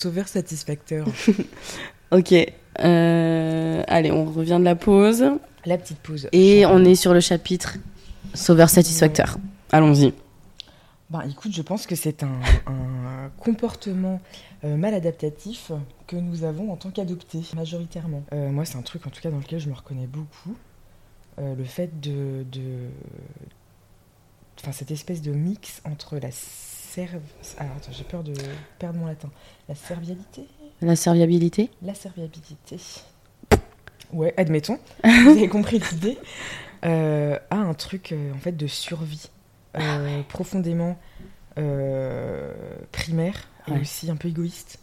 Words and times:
Sauveur 0.00 0.28
satisfacteur. 0.28 1.08
Ok. 2.12 2.32
euh, 2.78 3.82
allez, 3.88 4.12
on 4.12 4.24
revient 4.24 4.56
de 4.60 4.64
la 4.64 4.76
pause. 4.76 5.24
La 5.66 5.76
petite 5.76 5.98
pause. 5.98 6.28
Et 6.30 6.64
on 6.64 6.84
est 6.84 6.94
sur 6.94 7.12
le 7.12 7.20
chapitre 7.20 7.78
Sauveur 8.32 8.70
satisfacteur. 8.70 9.38
Allons-y. 9.72 10.14
Ben, 11.10 11.22
écoute, 11.28 11.52
je 11.52 11.62
pense 11.62 11.86
que 11.86 11.96
c'est 11.96 12.22
un, 12.22 12.40
un 12.66 13.28
comportement 13.38 14.20
euh, 14.62 14.76
mal 14.76 14.94
adaptatif 14.94 15.72
que 16.06 16.14
nous 16.16 16.44
avons 16.44 16.70
en 16.72 16.76
tant 16.76 16.90
qu'adoptés, 16.90 17.42
majoritairement. 17.56 18.22
Euh, 18.32 18.50
moi, 18.52 18.64
c'est 18.64 18.78
un 18.78 18.82
truc, 18.82 19.04
en 19.06 19.10
tout 19.10 19.20
cas, 19.20 19.30
dans 19.30 19.38
lequel 19.38 19.58
je 19.58 19.68
me 19.68 19.74
reconnais 19.74 20.06
beaucoup. 20.06 20.56
Euh, 21.40 21.56
le 21.56 21.64
fait 21.64 21.98
de... 22.00 22.44
de... 22.52 22.86
Enfin, 24.60 24.70
cette 24.72 24.92
espèce 24.92 25.22
de 25.22 25.32
mix 25.32 25.82
entre 25.84 26.18
la 26.18 26.30
serve... 26.92 27.20
Alors, 27.58 27.72
attends, 27.76 27.92
j'ai 27.92 28.04
peur 28.04 28.22
de 28.22 28.32
perdre 28.78 28.98
mon 28.98 29.06
latin. 29.06 29.30
La 29.68 29.74
servialité 29.74 30.46
La 30.80 30.96
serviabilité? 30.96 31.70
La 31.82 31.94
serviabilité. 31.94 32.78
Ouais, 34.12 34.32
admettons. 34.36 34.78
Vous 35.04 35.30
avez 35.30 35.48
compris 35.48 35.78
l'idée. 35.92 36.18
Euh, 36.84 37.38
a 37.50 37.56
un 37.56 37.74
truc, 37.74 38.12
euh, 38.12 38.32
en 38.32 38.38
fait, 38.38 38.52
de 38.52 38.66
survie. 38.66 39.28
euh, 39.76 40.22
profondément 40.28 40.98
euh, 41.58 42.54
primaire 42.92 43.48
et 43.66 43.72
Ouais. 43.72 43.80
aussi 43.80 44.10
un 44.10 44.16
peu 44.16 44.28
égoïste. 44.28 44.78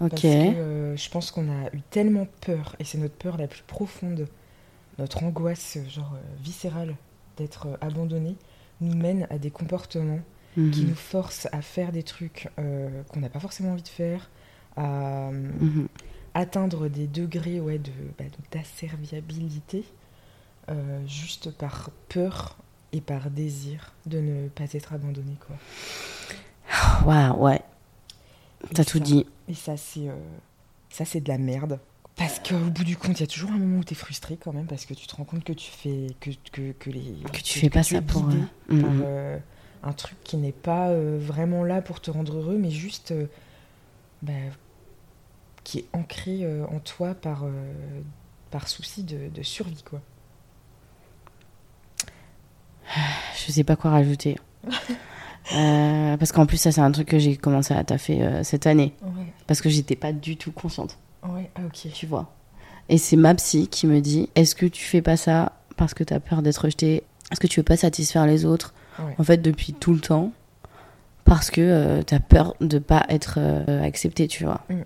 Ok. 0.00 0.10
Parce 0.10 0.22
que 0.22 0.94
je 0.96 1.10
pense 1.10 1.30
qu'on 1.30 1.48
a 1.48 1.68
eu 1.74 1.80
tellement 1.90 2.26
peur, 2.40 2.74
et 2.80 2.84
c'est 2.84 2.98
notre 2.98 3.14
peur 3.14 3.36
la 3.36 3.46
plus 3.46 3.62
profonde, 3.62 4.26
notre 4.98 5.22
angoisse 5.22 5.78
genre 5.88 6.14
viscérale 6.42 6.96
d'être 7.36 7.68
abandonné, 7.80 8.34
nous 8.80 8.96
mène 8.96 9.26
à 9.30 9.38
des 9.38 9.50
comportements 9.50 10.20
qui 10.54 10.60
Mhm. 10.82 10.88
nous 10.88 10.94
forcent 10.94 11.48
à 11.52 11.62
faire 11.62 11.92
des 11.92 12.02
trucs 12.02 12.48
euh, 12.58 13.02
qu'on 13.08 13.20
n'a 13.20 13.28
pas 13.28 13.38
forcément 13.40 13.72
envie 13.72 13.82
de 13.82 13.88
faire, 13.88 14.28
à 14.76 15.30
Mhm. 15.32 15.88
atteindre 16.34 16.88
des 16.88 17.06
degrés 17.06 17.60
ouais, 17.60 17.78
de, 17.78 17.90
bah, 18.18 18.24
d'asserviabilité, 18.52 19.84
euh, 20.68 21.00
juste 21.06 21.50
par 21.52 21.90
peur 22.08 22.56
et 22.92 23.00
par 23.00 23.30
désir 23.30 23.92
de 24.06 24.18
ne 24.20 24.48
pas 24.48 24.64
être 24.72 24.92
abandonné. 24.92 25.36
Quoi. 25.46 25.56
Waouh, 27.06 27.44
ouais. 27.44 27.60
T'as 28.74 28.84
tout 28.84 28.98
ça- 28.98 29.04
dit. 29.04 29.26
Et 29.48 29.54
ça, 29.54 29.76
c'est 29.76 30.08
euh, 30.08 30.14
ça, 30.90 31.04
c'est 31.04 31.20
de 31.20 31.28
la 31.28 31.38
merde. 31.38 31.78
Parce 32.16 32.38
qu'au 32.40 32.58
bout 32.58 32.84
du 32.84 32.96
compte, 32.96 33.18
il 33.18 33.20
y 33.20 33.24
a 33.24 33.26
toujours 33.26 33.50
un 33.50 33.58
moment 33.58 33.78
où 33.78 33.84
tu 33.84 33.92
es 33.92 33.96
frustré 33.96 34.36
quand 34.36 34.52
même, 34.52 34.66
parce 34.66 34.84
que 34.84 34.92
tu 34.94 35.06
te 35.06 35.16
rends 35.16 35.24
compte 35.24 35.42
que 35.44 35.52
tu 35.54 35.70
fais. 35.70 36.08
que, 36.20 36.30
que, 36.52 36.72
que 36.72 36.90
les. 36.90 37.14
Que 37.32 37.40
tu 37.40 37.58
fais 37.58 37.70
pas 37.70 37.82
ça 37.82 38.02
pour. 38.02 38.22
par 38.24 38.34
euh, 38.68 39.38
un 39.82 39.92
truc 39.92 40.16
qui 40.24 40.36
n'est 40.36 40.52
pas 40.52 40.88
euh, 40.88 41.18
vraiment 41.20 41.64
là 41.64 41.80
pour 41.82 42.00
te 42.00 42.10
rendre 42.10 42.36
heureux, 42.36 42.56
mais 42.58 42.70
juste. 42.70 43.12
euh, 43.12 43.26
bah, 44.22 44.32
qui 45.64 45.78
est 45.80 45.86
ancré 45.92 46.40
euh, 46.42 46.64
en 46.66 46.78
toi 46.80 47.14
par, 47.14 47.44
par 48.50 48.66
souci 48.68 49.02
de, 49.04 49.28
de 49.28 49.42
survie, 49.42 49.82
quoi. 49.82 50.00
Je 53.46 53.52
sais 53.52 53.64
pas 53.64 53.76
quoi 53.76 53.90
rajouter. 53.90 54.36
Euh, 55.56 56.16
parce 56.16 56.30
qu'en 56.30 56.46
plus, 56.46 56.58
ça, 56.58 56.70
c'est 56.70 56.82
un 56.82 56.92
truc 56.92 57.08
que 57.08 57.18
j'ai 57.18 57.36
commencé 57.36 57.74
à 57.74 57.82
taffer 57.82 58.22
euh, 58.22 58.44
cette 58.44 58.68
année. 58.68 58.94
Ouais, 59.02 59.24
Parce 59.48 59.60
que 59.60 59.68
j'étais 59.68 59.96
pas 59.96 60.12
du 60.12 60.36
tout 60.36 60.52
consciente, 60.52 60.96
ouais, 61.24 61.50
ah, 61.56 61.62
ok. 61.66 61.88
tu 61.92 62.06
vois. 62.06 62.32
Et 62.88 62.98
c'est 62.98 63.16
ma 63.16 63.34
psy 63.34 63.66
qui 63.66 63.88
me 63.88 64.00
dit 64.00 64.28
Est-ce 64.36 64.54
que 64.54 64.66
tu 64.66 64.84
fais 64.84 65.02
pas 65.02 65.16
ça 65.16 65.52
parce 65.76 65.92
que 65.94 66.04
t'as 66.04 66.20
peur 66.20 66.42
d'être 66.42 66.58
rejeté 66.58 67.02
Est-ce 67.32 67.40
que 67.40 67.48
tu 67.48 67.58
veux 67.58 67.64
pas 67.64 67.78
satisfaire 67.78 68.26
les 68.26 68.44
autres? 68.44 68.74
Ouais. 69.06 69.14
En 69.18 69.24
fait, 69.24 69.38
depuis 69.38 69.72
tout 69.72 69.92
le 69.94 70.00
temps. 70.00 70.32
Parce 71.24 71.50
que 71.50 71.60
euh, 71.60 72.02
t'as 72.02 72.18
peur 72.18 72.54
de 72.60 72.78
pas 72.78 73.04
être 73.08 73.34
euh, 73.38 73.82
accepté, 73.84 74.26
tu 74.26 74.44
vois. 74.44 74.62
Mm. 74.68 74.80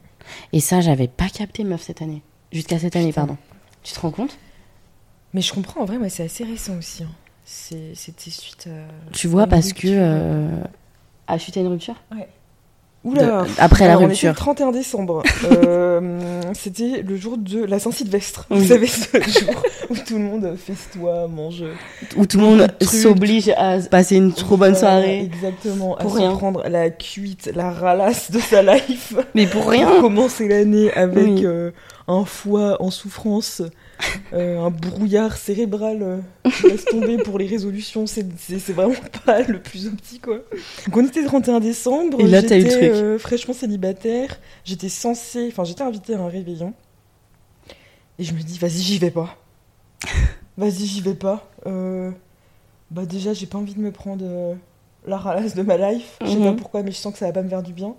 Et 0.52 0.60
ça, 0.60 0.80
j'avais 0.82 1.08
pas 1.08 1.28
capté, 1.28 1.64
meuf, 1.64 1.82
cette 1.82 2.02
année. 2.02 2.22
Jusqu'à 2.52 2.78
cette 2.78 2.96
année, 2.96 3.08
Putain. 3.08 3.22
pardon. 3.22 3.36
Tu 3.82 3.94
te 3.94 4.00
rends 4.00 4.10
compte? 4.10 4.36
Mais 5.32 5.40
je 5.40 5.52
comprends, 5.54 5.80
en 5.80 5.84
vrai, 5.86 5.98
moi, 5.98 6.08
c'est 6.10 6.24
assez 6.24 6.44
récent 6.44 6.76
aussi. 6.76 7.02
hein. 7.04 7.08
C'est- 7.44 7.94
C'était 7.94 8.30
suite 8.30 8.66
à. 8.68 9.10
Tu 9.12 9.26
vois, 9.26 9.46
parce 9.46 9.72
que. 9.72 9.86
rupture. 9.86 9.98
Euh... 10.02 10.64
Ah, 11.26 11.38
suite 11.38 11.56
à 11.56 11.60
une 11.60 11.68
rupture? 11.68 11.96
Oula 13.04 13.44
Après 13.58 13.84
la 13.84 13.92
Alors, 13.92 14.02
on 14.02 14.10
était 14.10 14.22
le 14.26 14.28
rupture. 14.30 14.34
31 14.34 14.72
décembre. 14.72 15.22
Euh, 15.44 16.40
C'était 16.54 17.02
le 17.06 17.16
jour 17.16 17.36
de 17.36 17.62
la 17.64 17.78
Saint-Sylvestre. 17.78 18.46
Vous 18.48 18.64
savez, 18.64 18.86
ce 18.86 19.18
jour 19.20 19.62
où 19.90 19.94
tout 19.96 20.14
le 20.14 20.24
monde 20.24 20.56
festoie, 20.56 21.28
mange. 21.28 21.64
Où 22.16 22.24
tout 22.26 22.38
le 22.38 22.44
monde 22.44 22.68
s'oblige 22.80 23.50
à 23.56 23.78
passer 23.90 24.16
une 24.16 24.32
trop 24.32 24.56
bonne 24.56 24.74
soirée. 24.74 25.20
Exactement. 25.20 25.96
Pour 26.00 26.16
à 26.16 26.18
rien. 26.20 26.32
se 26.32 26.36
prendre 26.38 26.66
la 26.68 26.88
cuite, 26.90 27.50
la 27.54 27.70
ralasse 27.70 28.30
de 28.30 28.38
sa 28.40 28.62
life. 28.62 29.14
Mais 29.34 29.46
pour 29.46 29.62
Pour 29.64 29.70
rien 29.72 30.00
commencer 30.00 30.48
l'année 30.48 30.90
avec 30.94 31.16
Oui. 31.24 31.42
euh, 31.44 31.70
un 32.08 32.24
foie 32.24 32.76
en 32.80 32.90
souffrance, 32.90 33.62
euh, 34.32 34.60
un 34.60 34.70
brouillard 34.70 35.36
cérébral 35.36 36.02
euh, 36.02 36.18
qui 36.50 36.68
laisse 36.68 36.84
tomber 36.84 37.18
pour 37.18 37.38
les 37.38 37.46
résolutions. 37.46 38.06
C'est 38.06 38.24
vraiment 38.72 38.94
pas 39.26 39.42
le 39.42 39.60
plus 39.60 39.86
optique, 39.86 40.22
quoi. 40.22 40.38
Donc 40.86 40.96
on 40.96 41.06
était 41.06 41.20
le 41.20 41.26
31 41.26 41.60
décembre. 41.60 42.20
Et 42.20 42.26
là, 42.26 42.42
t'as 42.42 42.56
eu 42.58 42.62
le 42.64 42.70
j'étais, 42.70 42.88
truc. 42.90 43.02
euh, 43.02 43.18
fraîchement 43.18 43.54
célibataire. 43.54 44.38
J'étais 44.64 44.88
censée... 44.88 45.48
Enfin, 45.48 45.64
j'étais 45.64 45.82
invitée 45.82 46.14
à 46.14 46.20
un 46.20 46.28
réveillon. 46.28 46.74
Et 48.18 48.24
je 48.24 48.32
me 48.34 48.40
dis, 48.40 48.58
vas-y, 48.58 48.80
j'y 48.80 48.98
vais 48.98 49.10
pas. 49.10 49.36
Vas-y, 50.56 50.86
j'y 50.86 51.00
vais 51.00 51.14
pas. 51.14 51.50
Bah 52.90 53.06
déjà, 53.06 53.32
j'ai 53.32 53.46
pas 53.46 53.58
envie 53.58 53.74
de 53.74 53.80
me 53.80 53.90
prendre 53.90 54.56
la 55.06 55.16
ralasse 55.16 55.54
de 55.56 55.62
ma 55.62 55.76
life. 55.76 56.16
Je 56.22 56.28
sais 56.30 56.36
pas 56.36 56.50
Mhm. 56.52 56.56
pourquoi, 56.56 56.82
mais 56.84 56.92
je 56.92 56.96
sens 56.96 57.12
que 57.12 57.18
ça 57.18 57.26
va 57.26 57.32
pas 57.32 57.42
me 57.42 57.48
faire 57.48 57.62
du 57.62 57.72
bien. 57.72 57.94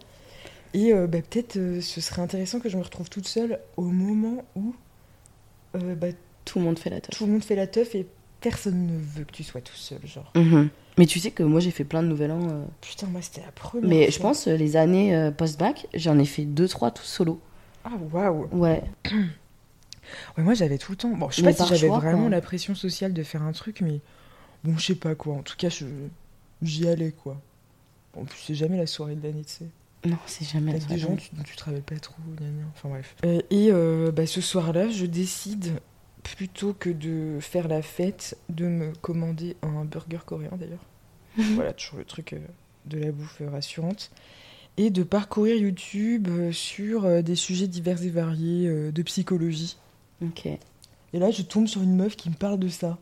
Et 0.74 0.94
bah, 0.94 1.18
peut-être 1.30 1.54
ce 1.82 2.02
serait 2.02 2.22
intéressant 2.22 2.60
que 2.62 2.70
je 2.70 2.78
me 2.78 2.84
retrouve 2.84 3.10
toute 3.10 3.28
seule 3.28 3.60
au 3.78 3.84
moment 3.84 4.44
où 4.56 4.74
euh, 5.76 5.96
bah, 5.96 6.08
Tout 6.46 6.60
le 6.60 6.66
monde 6.66 6.80
fait 6.80 6.90
la 6.90 7.02
teuf. 7.02 7.18
tout 7.18 7.26
le 7.26 7.32
monde 7.34 7.44
fait 7.44 7.56
la 7.56 7.68
teuf 7.68 7.96
et 7.96 8.06
personne 8.42 8.86
ne 8.88 8.98
veut 9.00 9.24
que 9.26 9.32
tu 9.32 9.44
sois 9.44 9.62
tout 9.62 9.76
seul. 9.76 10.00
Genre, 10.06 10.32
Mhm. 10.36 10.70
Mais 10.98 11.06
tu 11.08 11.20
sais 11.20 11.32
que 11.32 11.44
moi 11.44 11.60
j'ai 11.60 11.72
fait 11.72 11.84
plein 11.84 12.02
de 12.04 12.08
nouvel 12.08 12.32
an. 12.32 12.40
euh, 12.50 12.64
putain, 12.82 13.08
moi 13.08 13.22
c'était 13.22 13.42
la 13.42 13.52
première. 13.52 13.90
Mais 13.90 14.06
je 14.12 14.18
fois. 14.18 14.30
pense 14.30 14.48
euh, 14.48 14.56
les 14.56 14.78
années 14.78 15.14
euh, 15.16 15.30
post-bac, 15.32 15.88
j'en 15.94 16.18
ai 16.20 16.26
fait 16.26 16.46
deux 16.46 16.68
trois 16.68 16.92
tout 16.92 17.04
solo. 17.04 17.40
Ah 17.84 17.92
waouh! 18.12 18.48
Ouais. 18.54 18.82
Ouais, 20.38 20.44
moi 20.44 20.54
j'avais 20.54 20.78
tout 20.78 20.92
le 20.92 20.98
temps. 20.98 21.10
Bon, 21.10 21.30
je 21.30 21.38
sais 21.38 21.42
Mais 21.42 21.52
pas 21.52 21.58
par 21.58 21.68
si 21.68 21.76
j'avais 21.76 21.88
choix, 21.88 22.00
vraiment 22.00 22.22
quoi. 22.22 22.30
la 22.30 22.42
pression 22.42 22.76
sociale 22.76 23.12
de 23.14 23.24
faire 23.24 23.42
un 23.42 23.52
truc, 23.52 23.82
mais 23.82 24.00
bon, 24.64 24.78
je 24.78 24.86
sais 24.86 24.96
pas 24.96 25.16
quoi. 25.16 25.34
En 25.36 25.42
tout 25.42 25.56
cas, 25.58 25.70
je 25.70 25.86
j'y 26.62 26.88
allais 26.88 27.12
quoi. 27.12 27.42
En 28.16 28.24
plus, 28.24 28.38
c'est 28.46 28.56
jamais 28.56 28.78
la 28.78 28.88
soirée 28.88 29.16
de 29.16 29.24
l'année, 29.28 29.44
tu 29.44 29.52
sais. 29.54 29.66
Non, 30.06 30.18
c'est 30.28 30.46
jamais 30.46 30.78
des 30.80 30.98
gens 30.98 31.10
dont 31.34 31.44
tu 31.44 31.56
te 31.56 31.64
rappelles 31.64 31.82
pas 31.82 32.00
trop, 32.00 32.16
enfin 32.74 32.90
bref. 32.90 33.16
Euh, 33.26 33.42
et 33.50 33.72
euh, 33.72 34.12
bah, 34.12 34.28
ce 34.28 34.40
soir-là, 34.42 34.90
je 34.90 35.06
décide, 35.06 35.80
plutôt 36.24 36.74
que 36.74 36.90
de 36.90 37.40
faire 37.42 37.68
la 37.68 37.82
fête, 37.82 38.38
de 38.50 38.66
me 38.68 38.94
commander 38.94 39.56
un 39.64 39.84
burger 39.86 40.20
coréen 40.26 40.52
d'ailleurs. 40.60 40.86
voilà, 41.56 41.74
toujours 41.74 42.00
le 42.00 42.06
truc 42.06 42.34
euh, 42.34 42.40
de 42.86 43.00
la 43.00 43.12
bouffe 43.12 43.42
rassurante. 43.52 44.12
Et 44.78 44.90
de 44.90 45.04
parcourir 45.04 45.56
YouTube 45.56 46.28
sur 46.52 47.24
des 47.24 47.36
sujets 47.36 47.68
divers 47.68 48.04
et 48.04 48.10
variés 48.10 48.92
de 48.92 49.02
psychologie. 49.04 49.78
Ok. 50.22 50.48
Et 50.48 50.60
là, 51.14 51.32
je 51.32 51.44
tombe 51.44 51.66
sur 51.68 51.82
une 51.82 51.96
meuf 51.96 52.18
qui 52.18 52.30
me 52.30 52.36
parle 52.36 52.60
de 52.60 52.68
ça. 52.68 52.98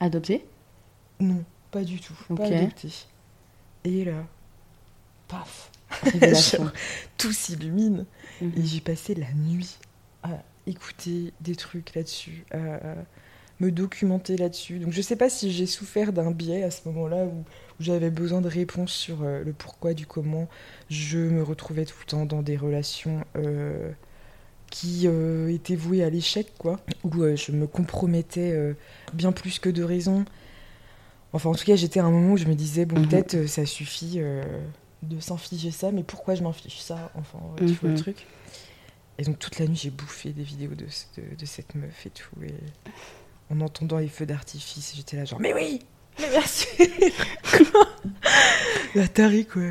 Adopté 0.00 0.44
Non, 1.20 1.44
pas 1.70 1.84
du 1.84 2.00
tout. 2.00 2.14
Pas 2.34 2.46
Ok. 2.46 2.50
adopté. 2.52 2.88
Et 3.84 4.04
là, 4.04 4.26
paf, 5.28 5.70
tout 7.18 7.32
s'illumine. 7.32 8.04
Mhm. 8.40 8.52
Et 8.56 8.64
j'ai 8.64 8.80
passé 8.80 9.14
la 9.14 9.32
nuit 9.34 9.76
à 10.22 10.30
écouter 10.66 11.32
des 11.40 11.54
trucs 11.56 11.94
là-dessus, 11.94 12.44
à 12.50 12.80
me 13.60 13.72
documenter 13.72 14.36
là-dessus. 14.36 14.78
Donc 14.78 14.92
je 14.92 15.02
sais 15.02 15.16
pas 15.16 15.28
si 15.28 15.50
j'ai 15.52 15.66
souffert 15.66 16.12
d'un 16.12 16.30
biais 16.30 16.62
à 16.62 16.70
ce 16.70 16.82
moment-là 16.88 17.24
où, 17.24 17.38
où 17.38 17.44
j'avais 17.80 18.10
besoin 18.10 18.40
de 18.40 18.48
réponses 18.48 18.92
sur 18.92 19.22
euh, 19.22 19.42
le 19.44 19.52
pourquoi 19.52 19.94
du 19.94 20.06
comment. 20.06 20.48
Je 20.90 21.18
me 21.18 21.42
retrouvais 21.42 21.84
tout 21.84 21.96
le 22.00 22.06
temps 22.06 22.26
dans 22.26 22.42
des 22.42 22.56
relations 22.56 23.24
euh, 23.36 23.90
qui 24.70 25.02
euh, 25.06 25.48
étaient 25.52 25.74
vouées 25.76 26.04
à 26.04 26.10
l'échec, 26.10 26.52
quoi. 26.58 26.78
Où 27.02 27.24
je 27.34 27.52
me 27.52 27.66
compromettais 27.66 28.74
bien 29.14 29.32
plus 29.32 29.58
que 29.58 29.70
de 29.70 29.82
raison. 29.82 30.24
Enfin, 31.32 31.50
en 31.50 31.54
tout 31.54 31.64
cas, 31.64 31.74
j'étais 31.76 32.00
à 32.00 32.04
un 32.04 32.10
moment 32.10 32.34
où 32.34 32.36
je 32.36 32.46
me 32.46 32.54
disais, 32.54 32.84
bon, 32.84 33.00
Mhm. 33.00 33.08
peut-être 33.08 33.46
ça 33.48 33.66
suffit 33.66 34.20
de 35.02 35.20
s'infliger 35.20 35.70
ça, 35.70 35.92
mais 35.92 36.02
pourquoi 36.02 36.34
je 36.34 36.42
m'inflige 36.42 36.80
ça 36.80 37.10
Enfin, 37.14 37.38
tu 37.56 37.64
vois 37.66 37.90
le 37.90 37.90
Mhm. 37.90 37.96
truc. 38.02 38.26
Et 39.18 39.24
donc, 39.24 39.38
toute 39.38 39.58
la 39.58 39.66
nuit, 39.66 39.76
j'ai 39.76 39.90
bouffé 39.90 40.30
des 40.30 40.42
vidéos 40.44 40.74
de, 40.74 40.84
de, 40.84 41.36
de 41.36 41.46
cette 41.46 41.74
meuf 41.74 42.06
et 42.06 42.10
tout. 42.10 42.30
Et 42.44 42.54
en 43.52 43.60
entendant 43.60 43.98
les 43.98 44.08
feux 44.08 44.26
d'artifice, 44.26 44.92
j'étais 44.94 45.16
là, 45.16 45.24
genre, 45.24 45.40
mais 45.40 45.52
oui 45.54 45.80
Mais 46.20 46.28
merci 46.30 46.68
La 48.94 49.08
tarée, 49.08 49.44
quoi. 49.44 49.62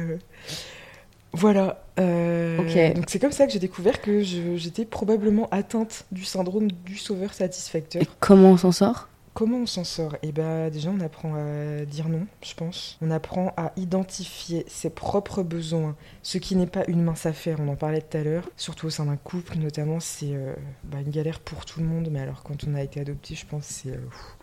Voilà. 1.33 1.83
euh. 1.99 2.93
Donc, 2.93 3.05
c'est 3.09 3.19
comme 3.19 3.31
ça 3.31 3.45
que 3.45 3.53
j'ai 3.53 3.59
découvert 3.59 4.01
que 4.01 4.21
j'étais 4.21 4.85
probablement 4.85 5.47
atteinte 5.51 6.05
du 6.11 6.25
syndrome 6.25 6.71
du 6.71 6.97
sauveur 6.97 7.33
satisfacteur. 7.33 8.01
Et 8.01 8.07
comment 8.19 8.51
on 8.51 8.57
s'en 8.57 8.71
sort? 8.71 9.07
Comment 9.37 9.57
on 9.59 9.65
s'en 9.67 9.83
sort? 9.83 10.17
Eh 10.23 10.31
ben 10.31 10.71
déjà 10.71 10.89
on 10.89 10.99
apprend 10.99 11.35
à 11.35 11.85
dire 11.85 12.09
non, 12.09 12.25
je 12.41 12.55
pense. 12.55 12.97
On 13.03 13.11
apprend 13.11 13.53
à 13.55 13.71
identifier 13.77 14.65
ses 14.67 14.89
propres 14.89 15.43
besoins, 15.43 15.95
ce 16.23 16.39
qui 16.39 16.55
n'est 16.55 16.65
pas 16.65 16.83
une 16.87 17.03
mince 17.03 17.27
affaire, 17.27 17.59
on 17.59 17.67
en 17.67 17.75
parlait 17.75 18.01
tout 18.01 18.17
à 18.17 18.23
l'heure. 18.23 18.49
Surtout 18.57 18.87
au 18.87 18.89
sein 18.89 19.05
d'un 19.05 19.15
couple 19.15 19.57
notamment, 19.59 19.99
c'est 19.99 20.33
euh, 20.33 20.55
bah, 20.85 21.01
une 21.01 21.11
galère 21.11 21.39
pour 21.39 21.65
tout 21.65 21.81
le 21.81 21.85
monde, 21.85 22.09
mais 22.11 22.19
alors 22.19 22.41
quand 22.41 22.63
on 22.63 22.73
a 22.73 22.81
été 22.81 22.99
adopté, 22.99 23.35
je 23.35 23.45
pense 23.45 23.65
c'est... 23.65 23.91
euh, 23.91 23.97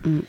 Mm. 0.05 0.21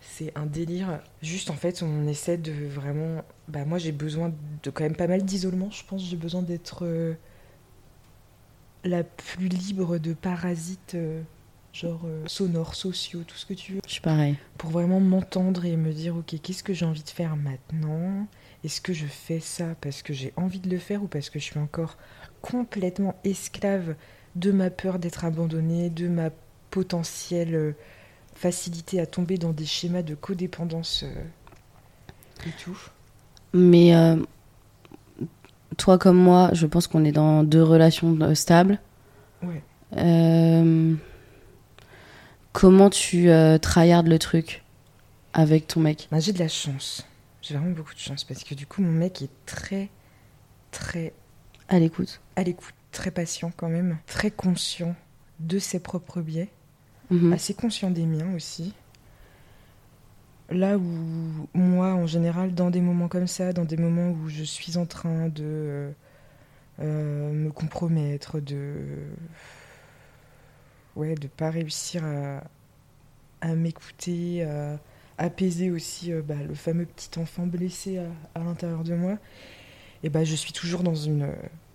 C'est 0.00 0.32
un 0.36 0.46
délire. 0.46 1.00
Juste 1.22 1.50
en 1.50 1.54
fait, 1.56 1.82
on 1.82 2.06
essaie 2.06 2.38
de 2.38 2.52
vraiment... 2.66 3.22
Bah 3.48 3.66
moi 3.66 3.76
j'ai 3.78 3.92
besoin 3.92 4.32
de 4.62 4.70
quand 4.70 4.84
même 4.84 4.96
pas 4.96 5.06
mal 5.06 5.22
d'isolement, 5.22 5.70
je 5.70 5.84
pense. 5.84 6.02
J'ai 6.02 6.16
besoin 6.16 6.40
d'être 6.40 6.86
euh, 6.86 7.14
la 8.84 9.04
plus 9.04 9.48
libre 9.48 9.98
de 9.98 10.14
parasites, 10.14 10.94
euh, 10.94 11.20
genre 11.74 12.00
euh, 12.06 12.22
sonores, 12.26 12.74
sociaux, 12.76 13.20
tout 13.26 13.36
ce 13.36 13.44
que 13.44 13.52
tu 13.54 13.72
veux 13.74 13.80
Je 13.86 13.92
suis 13.92 14.00
pareil. 14.00 14.36
pour 14.58 14.70
vraiment 14.70 15.00
m'entendre 15.00 15.64
et 15.66 15.76
me 15.76 15.92
dire 15.92 16.16
ok 16.16 16.36
qu'est-ce 16.42 16.62
que 16.62 16.72
j'ai 16.72 16.86
envie 16.86 17.02
de 17.02 17.08
faire 17.10 17.36
maintenant? 17.36 18.26
Est-ce 18.64 18.80
que 18.80 18.92
je 18.94 19.06
fais 19.06 19.40
ça 19.40 19.74
parce 19.80 20.02
que 20.02 20.12
j'ai 20.14 20.32
envie 20.36 20.60
de 20.60 20.70
le 20.70 20.78
faire 20.78 21.02
ou 21.02 21.08
parce 21.08 21.28
que 21.30 21.38
je 21.38 21.44
suis 21.44 21.58
encore 21.58 21.96
complètement 22.42 23.14
esclave 23.24 23.96
de 24.36 24.52
ma 24.52 24.70
peur 24.70 24.98
d'être 24.98 25.24
abandonnée 25.24 25.90
de 25.90 26.08
ma 26.08 26.30
potentielle 26.70 27.54
euh, 27.54 27.72
facilité 28.34 29.00
à 29.00 29.06
tomber 29.06 29.36
dans 29.36 29.52
des 29.52 29.66
schémas 29.66 30.02
de 30.02 30.14
codépendance 30.14 31.04
euh, 31.04 32.46
et 32.46 32.52
tout? 32.62 32.78
Mais 33.52 33.94
euh, 33.96 34.16
toi 35.76 35.98
comme 35.98 36.16
moi, 36.18 36.50
je 36.52 36.66
pense 36.66 36.86
qu'on 36.86 37.04
est 37.04 37.12
dans 37.12 37.42
deux 37.42 37.62
relations 37.62 38.34
stables. 38.34 38.78
ouais 39.42 39.62
Euh, 39.96 40.94
comment 42.54 42.88
tu 42.88 43.28
euh, 43.28 43.58
tryhardes 43.58 44.08
le 44.08 44.18
truc 44.18 44.62
avec 45.34 45.66
ton 45.66 45.80
mec? 45.80 46.08
Bah, 46.10 46.20
j'ai 46.20 46.32
de 46.32 46.38
la 46.38 46.48
chance 46.48 47.06
j'ai 47.42 47.54
vraiment 47.54 47.72
beaucoup 47.72 47.92
de 47.92 47.98
chance 47.98 48.24
parce 48.24 48.42
que 48.42 48.54
du 48.54 48.66
coup 48.66 48.80
mon 48.80 48.90
mec 48.90 49.20
est 49.20 49.28
très 49.44 49.90
très 50.70 51.12
À 51.68 51.78
l'écoute. 51.78 52.22
à 52.36 52.42
l'écoute 52.42 52.72
très 52.90 53.10
patient 53.10 53.52
quand 53.54 53.68
même 53.68 53.98
très 54.06 54.30
conscient 54.30 54.94
de 55.40 55.58
ses 55.58 55.78
propres 55.80 56.22
biais 56.22 56.48
Mhm. 57.10 57.34
assez 57.34 57.52
conscient 57.52 57.90
des 57.90 58.06
miens 58.06 58.34
aussi. 58.34 58.72
Là 60.50 60.78
où 60.78 61.48
moi, 61.52 61.92
en 61.94 62.06
général, 62.06 62.54
dans 62.54 62.70
des 62.70 62.80
moments 62.80 63.08
comme 63.08 63.26
ça, 63.26 63.52
dans 63.52 63.64
des 63.66 63.76
moments 63.76 64.10
où 64.10 64.28
je 64.30 64.42
suis 64.42 64.78
en 64.78 64.86
train 64.86 65.28
de 65.28 65.42
euh, 65.44 65.90
euh, 66.80 67.30
me 67.32 67.50
compromettre, 67.50 68.40
de 68.40 68.74
ouais, 70.96 71.14
de 71.14 71.26
pas 71.28 71.50
réussir 71.50 72.04
à, 72.04 72.42
à 73.40 73.54
m'écouter, 73.54 74.42
à 74.44 74.78
apaiser 75.18 75.70
aussi 75.70 76.12
euh, 76.12 76.22
bah, 76.22 76.34
le 76.46 76.54
fameux 76.54 76.86
petit 76.86 77.18
enfant 77.18 77.46
blessé 77.46 77.98
à, 77.98 78.06
à 78.34 78.42
l'intérieur 78.44 78.82
de 78.84 78.94
moi, 78.94 79.18
et 80.02 80.08
bah, 80.08 80.24
je 80.24 80.34
suis 80.34 80.52
toujours 80.52 80.82
dans 80.82 80.94
une 80.94 81.22
euh, 81.22 81.32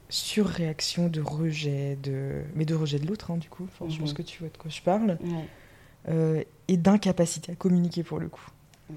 surréaction 0.10 1.08
de 1.08 1.22
rejet, 1.22 1.98
de... 2.04 2.42
mais 2.56 2.66
de 2.66 2.76
rejet 2.76 3.00
de 3.00 3.08
l'autre, 3.08 3.32
hein, 3.32 3.38
du 3.38 3.50
coup. 3.50 3.64
Enfin, 3.66 3.86
Je 3.90 3.96
Mhm. 3.96 4.00
pense 4.02 4.14
que 4.14 4.22
tu 4.22 4.40
vois 4.40 4.50
de 4.50 4.58
quoi 4.58 4.70
je 4.70 4.82
parle 4.82 5.18
euh, 6.10 6.44
et 6.68 6.78
d'incapacité 6.78 7.52
à 7.52 7.56
communiquer 7.56 8.04
pour 8.04 8.20
le 8.20 8.28
coup. 8.30 8.48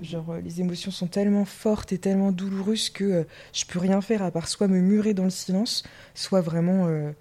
Genre, 0.02 0.30
euh, 0.30 0.40
les 0.40 0.60
émotions 0.60 0.90
sont 0.90 1.06
tellement 1.06 1.44
fortes 1.44 1.92
et 1.92 1.98
tellement 1.98 2.32
douloureuses 2.32 2.88
que 2.90 3.04
euh, 3.04 3.24
je 3.52 3.64
peux 3.66 3.78
rien 3.78 4.00
faire 4.00 4.22
à 4.22 4.30
part 4.30 4.48
soit 4.48 4.66
me 4.68 4.80
murer 4.80 5.12
dans 5.12 5.24
le 5.24 5.30
silence, 5.30 5.82
soit 6.14 6.40
vraiment 6.40 6.86
euh, 6.86 7.12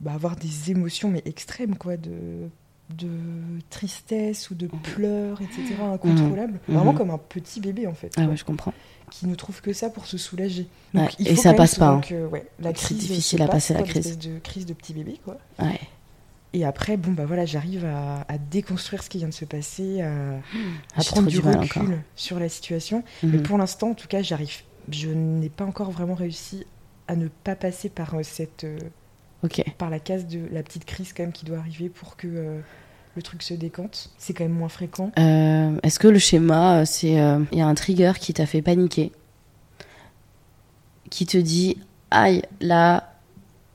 bah, 0.00 0.12
avoir 0.12 0.36
des 0.36 0.70
émotions 0.70 1.10
mais 1.10 1.22
extrêmes, 1.24 1.76
quoi, 1.76 1.96
de, 1.96 2.48
de 2.96 3.08
tristesse 3.70 4.50
ou 4.50 4.54
de 4.54 4.66
pleurs, 4.66 5.40
etc., 5.42 5.74
incontrôlables. 5.92 6.60
Mhm. 6.68 6.74
Vraiment 6.76 6.92
Mhm. 6.92 6.98
comme 6.98 7.10
un 7.10 7.18
petit 7.18 7.60
bébé, 7.60 7.86
en 7.86 7.94
fait, 7.94 8.12
Ah 8.16 8.22
quoi, 8.22 8.30
ouais, 8.30 8.36
je 8.36 8.44
comprends. 8.44 8.72
qui 9.10 9.26
ne 9.26 9.34
trouve 9.34 9.60
que 9.60 9.72
ça 9.72 9.88
pour 9.90 10.06
se 10.06 10.18
soulager. 10.18 10.66
Ouais, 10.94 11.08
il 11.18 11.28
et 11.28 11.36
ça 11.36 11.54
passe 11.54 11.76
pas, 11.76 11.88
hein. 11.88 12.00
que, 12.00 12.26
ouais, 12.26 12.46
la 12.60 12.70
C'est 12.70 12.74
crise 12.74 12.98
difficile 12.98 13.38
se 13.38 13.42
à 13.44 13.46
passe, 13.46 13.54
passer 13.68 13.74
la 13.74 13.80
quoi, 13.80 13.88
crise. 13.88 14.18
de 14.18 14.38
crise 14.38 14.66
de 14.66 14.72
petit 14.74 14.92
bébé, 14.94 15.18
quoi. 15.24 15.38
Ouais. 15.58 15.80
Et 16.52 16.64
après, 16.64 16.96
bon, 16.96 17.12
bah 17.12 17.26
voilà, 17.26 17.44
j'arrive 17.44 17.84
à, 17.84 18.24
à 18.28 18.38
déconstruire 18.38 19.02
ce 19.02 19.10
qui 19.10 19.18
vient 19.18 19.28
de 19.28 19.34
se 19.34 19.44
passer, 19.44 20.00
à, 20.00 20.10
à 20.94 21.00
J'ai 21.00 21.10
prendre 21.10 21.28
du 21.28 21.38
recul 21.40 21.98
sur 22.14 22.38
la 22.38 22.48
situation. 22.48 23.02
Mais 23.22 23.38
Mhm. 23.38 23.42
pour 23.42 23.58
l'instant, 23.58 23.90
en 23.90 23.94
tout 23.94 24.08
cas, 24.08 24.22
j'arrive. 24.22 24.62
Je 24.90 25.08
n'ai 25.08 25.48
pas 25.50 25.64
encore 25.64 25.90
vraiment 25.90 26.14
réussi 26.14 26.64
à 27.08 27.16
ne 27.16 27.28
pas 27.28 27.56
passer 27.56 27.88
par 27.88 28.14
euh, 28.14 28.22
cette, 28.22 28.64
euh, 29.42 29.46
Ok. 29.46 29.62
par 29.78 29.90
la 29.90 29.98
case 29.98 30.26
de 30.26 30.40
la 30.52 30.62
petite 30.62 30.84
crise 30.84 31.12
quand 31.12 31.22
même 31.24 31.32
qui 31.32 31.44
doit 31.44 31.58
arriver 31.58 31.88
pour 31.88 32.16
que 32.16 32.26
euh, 32.26 32.60
le 33.14 33.22
truc 33.22 33.42
se 33.42 33.54
décante. 33.54 34.10
C'est 34.18 34.32
quand 34.34 34.44
même 34.44 34.52
moins 34.52 34.68
fréquent. 34.68 35.10
Euh, 35.18 35.78
Est-ce 35.82 35.98
que 35.98 36.08
le 36.08 36.18
schéma, 36.18 36.80
euh, 36.80 36.84
c'est 36.84 37.20
euh, 37.20 37.40
il 37.52 37.58
y 37.58 37.60
a 37.62 37.66
un 37.66 37.74
trigger 37.74 38.12
qui 38.20 38.32
t'a 38.34 38.46
fait 38.46 38.62
paniquer, 38.62 39.12
qui 41.10 41.26
te 41.26 41.36
dit 41.38 41.78
aïe 42.10 42.42
là, 42.60 43.12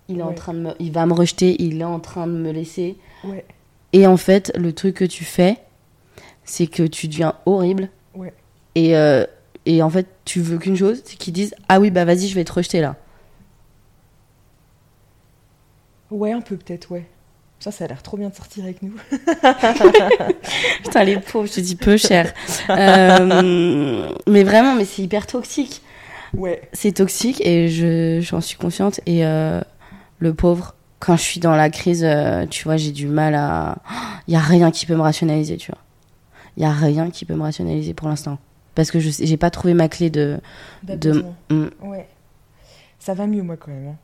il 0.09 0.19
est 0.19 0.23
en 0.23 0.33
train 0.33 0.53
de 0.53 0.59
me, 0.59 0.71
il 0.79 0.91
va 0.91 1.05
me 1.05 1.13
rejeter, 1.13 1.55
il 1.61 1.79
est 1.81 1.85
en 1.85 1.99
train 1.99 2.27
de 2.27 2.33
me 2.33 2.51
laisser. 2.51 2.97
Ouais, 3.23 3.45
Et 3.93 4.05
en 4.07 4.17
fait, 4.17 4.51
le 4.55 4.73
truc 4.73 4.95
que 4.95 5.05
tu 5.05 5.23
fais, 5.23 5.57
c'est 6.43 6.67
que 6.67 6.83
tu 6.83 7.07
deviens 7.07 7.35
horrible. 7.45 7.89
Ouais. 8.15 8.33
Et 8.75 8.93
et 9.65 9.83
en 9.83 9.89
fait, 9.91 10.07
tu 10.25 10.41
veux 10.41 10.57
qu'une 10.57 10.75
chose, 10.75 11.01
c'est 11.05 11.15
qu'ils 11.17 11.33
disent 11.33 11.53
ah 11.69 11.79
oui 11.79 11.91
bah 11.91 12.03
vas-y, 12.03 12.27
je 12.27 12.35
vais 12.35 12.43
te 12.43 12.51
rejeter 12.51 12.81
là. 12.81 12.95
Ouais, 16.11 16.31
un 16.31 16.41
peu 16.41 16.55
peut-être, 16.57 16.91
ouais. 16.91 17.05
Ça, 17.59 17.71
ça 17.71 17.85
a 17.85 17.87
l'air 17.87 18.01
trop 18.01 18.17
bien 18.17 18.29
de 18.29 18.33
sortir 18.35 18.63
avec 18.63 18.81
nous. 18.81 18.93
Putain 20.83 21.03
les 21.03 21.17
pauvres, 21.19 21.47
je 21.47 21.53
te 21.53 21.59
dis 21.61 21.75
peu 21.75 21.95
cher. 21.97 22.33
Euh, 22.69 24.09
mais 24.27 24.43
vraiment, 24.43 24.73
mais 24.75 24.85
c'est 24.85 25.03
hyper 25.03 25.27
toxique. 25.27 25.81
Ouais, 26.33 26.61
c'est 26.73 26.93
toxique 26.93 27.41
et 27.45 27.67
je 27.67 28.19
j'en 28.21 28.39
suis 28.41 28.57
consciente 28.57 29.01
et 29.05 29.25
euh, 29.25 29.59
le 30.19 30.33
pauvre 30.33 30.75
quand 30.99 31.17
je 31.17 31.21
suis 31.21 31.39
dans 31.41 31.55
la 31.55 31.69
crise 31.69 32.05
euh, 32.05 32.45
tu 32.45 32.63
vois 32.63 32.77
j'ai 32.77 32.91
du 32.91 33.07
mal 33.07 33.35
à 33.35 33.79
il 34.27 34.33
y 34.33 34.37
a 34.37 34.39
rien 34.39 34.71
qui 34.71 34.85
peut 34.85 34.95
me 34.95 35.01
rationaliser 35.01 35.57
tu 35.57 35.71
vois 35.73 35.81
il 36.55 36.63
y 36.63 36.65
a 36.65 36.71
rien 36.71 37.09
qui 37.11 37.25
peut 37.25 37.33
me 37.35 37.41
rationaliser 37.41 37.93
pour 37.93 38.07
l'instant 38.07 38.37
parce 38.75 38.91
que 38.91 39.01
je 39.01 39.09
j'ai 39.21 39.35
pas 39.35 39.49
trouvé 39.49 39.73
ma 39.73 39.89
clé 39.89 40.09
de 40.09 40.39
De- 40.83 40.95
d'apaisement. 40.95 41.35
Mm. 41.49 41.65
Ouais. 41.83 42.07
Ça 42.97 43.13
va 43.13 43.27
mieux, 43.27 43.43
moi, 43.43 43.57
quand 43.57 43.71
même. 43.71 43.89
hein. 43.89 43.95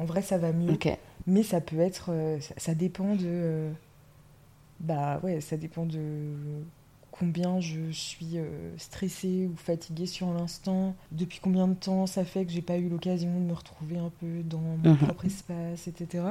En 0.00 0.04
vrai, 0.06 0.22
ça 0.22 0.38
va 0.38 0.52
mieux. 0.52 0.72
Mais 1.26 1.42
ça 1.42 1.60
peut 1.60 1.78
être. 1.80 2.06
euh, 2.12 2.40
ça, 2.40 2.54
ça 2.56 2.74
dépend 2.74 3.14
de. 3.14 3.22
euh, 3.26 3.70
bah 4.80 5.20
ouais, 5.22 5.40
ça 5.40 5.56
dépend 5.56 5.84
de 5.84 6.32
combien 7.10 7.60
je 7.60 7.90
suis 7.90 8.38
euh, 8.38 8.70
stressée 8.78 9.48
ou 9.52 9.56
fatiguée 9.56 10.06
sur 10.06 10.32
l'instant, 10.32 10.94
depuis 11.12 11.38
combien 11.42 11.68
de 11.68 11.74
temps 11.74 12.06
ça 12.06 12.24
fait 12.24 12.46
que 12.46 12.52
j'ai 12.52 12.62
pas 12.62 12.78
eu 12.78 12.88
l'occasion 12.88 13.28
de 13.34 13.44
me 13.44 13.52
retrouver 13.52 13.98
un 13.98 14.10
peu 14.20 14.42
dans 14.42 14.58
mon 14.60 14.78
Mhm. 14.90 14.96
propre 14.96 15.26
espace, 15.26 15.86
etc. 15.86 16.24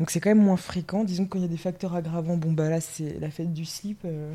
Donc 0.00 0.10
c'est 0.10 0.18
quand 0.18 0.30
même 0.30 0.42
moins 0.42 0.56
fréquent. 0.56 1.04
Disons 1.04 1.24
que 1.26 1.30
quand 1.30 1.38
il 1.38 1.42
y 1.42 1.44
a 1.44 1.48
des 1.48 1.56
facteurs 1.56 1.94
aggravants, 1.94 2.36
bon 2.36 2.52
bah 2.52 2.68
là 2.68 2.80
c'est 2.80 3.20
la 3.20 3.30
fête 3.30 3.52
du 3.52 3.64
slip. 3.64 4.00
euh, 4.04 4.32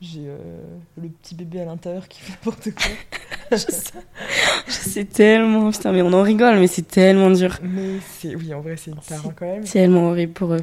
j'ai 0.00 0.26
euh, 0.28 0.62
le 0.96 1.08
petit 1.08 1.34
bébé 1.34 1.60
à 1.60 1.64
l'intérieur 1.64 2.06
qui 2.06 2.20
fait 2.20 2.30
n'importe 2.32 2.70
quoi. 2.76 2.84
c'est 4.68 5.04
tellement 5.12 5.70
putain 5.70 5.92
mais 5.92 6.02
on 6.02 6.12
en 6.12 6.22
rigole 6.22 6.58
mais 6.58 6.66
c'est 6.66 6.86
tellement 6.86 7.30
dur 7.30 7.58
Mais 7.62 7.98
c'est 8.18 8.34
oui, 8.34 8.52
en 8.54 8.60
vrai 8.60 8.76
c'est 8.76 8.90
une 8.90 8.98
tare 8.98 9.22
quand 9.36 9.46
même. 9.46 9.64
tellement 9.64 10.08
horrible 10.10 10.32
pour 10.32 10.54
eux 10.54 10.62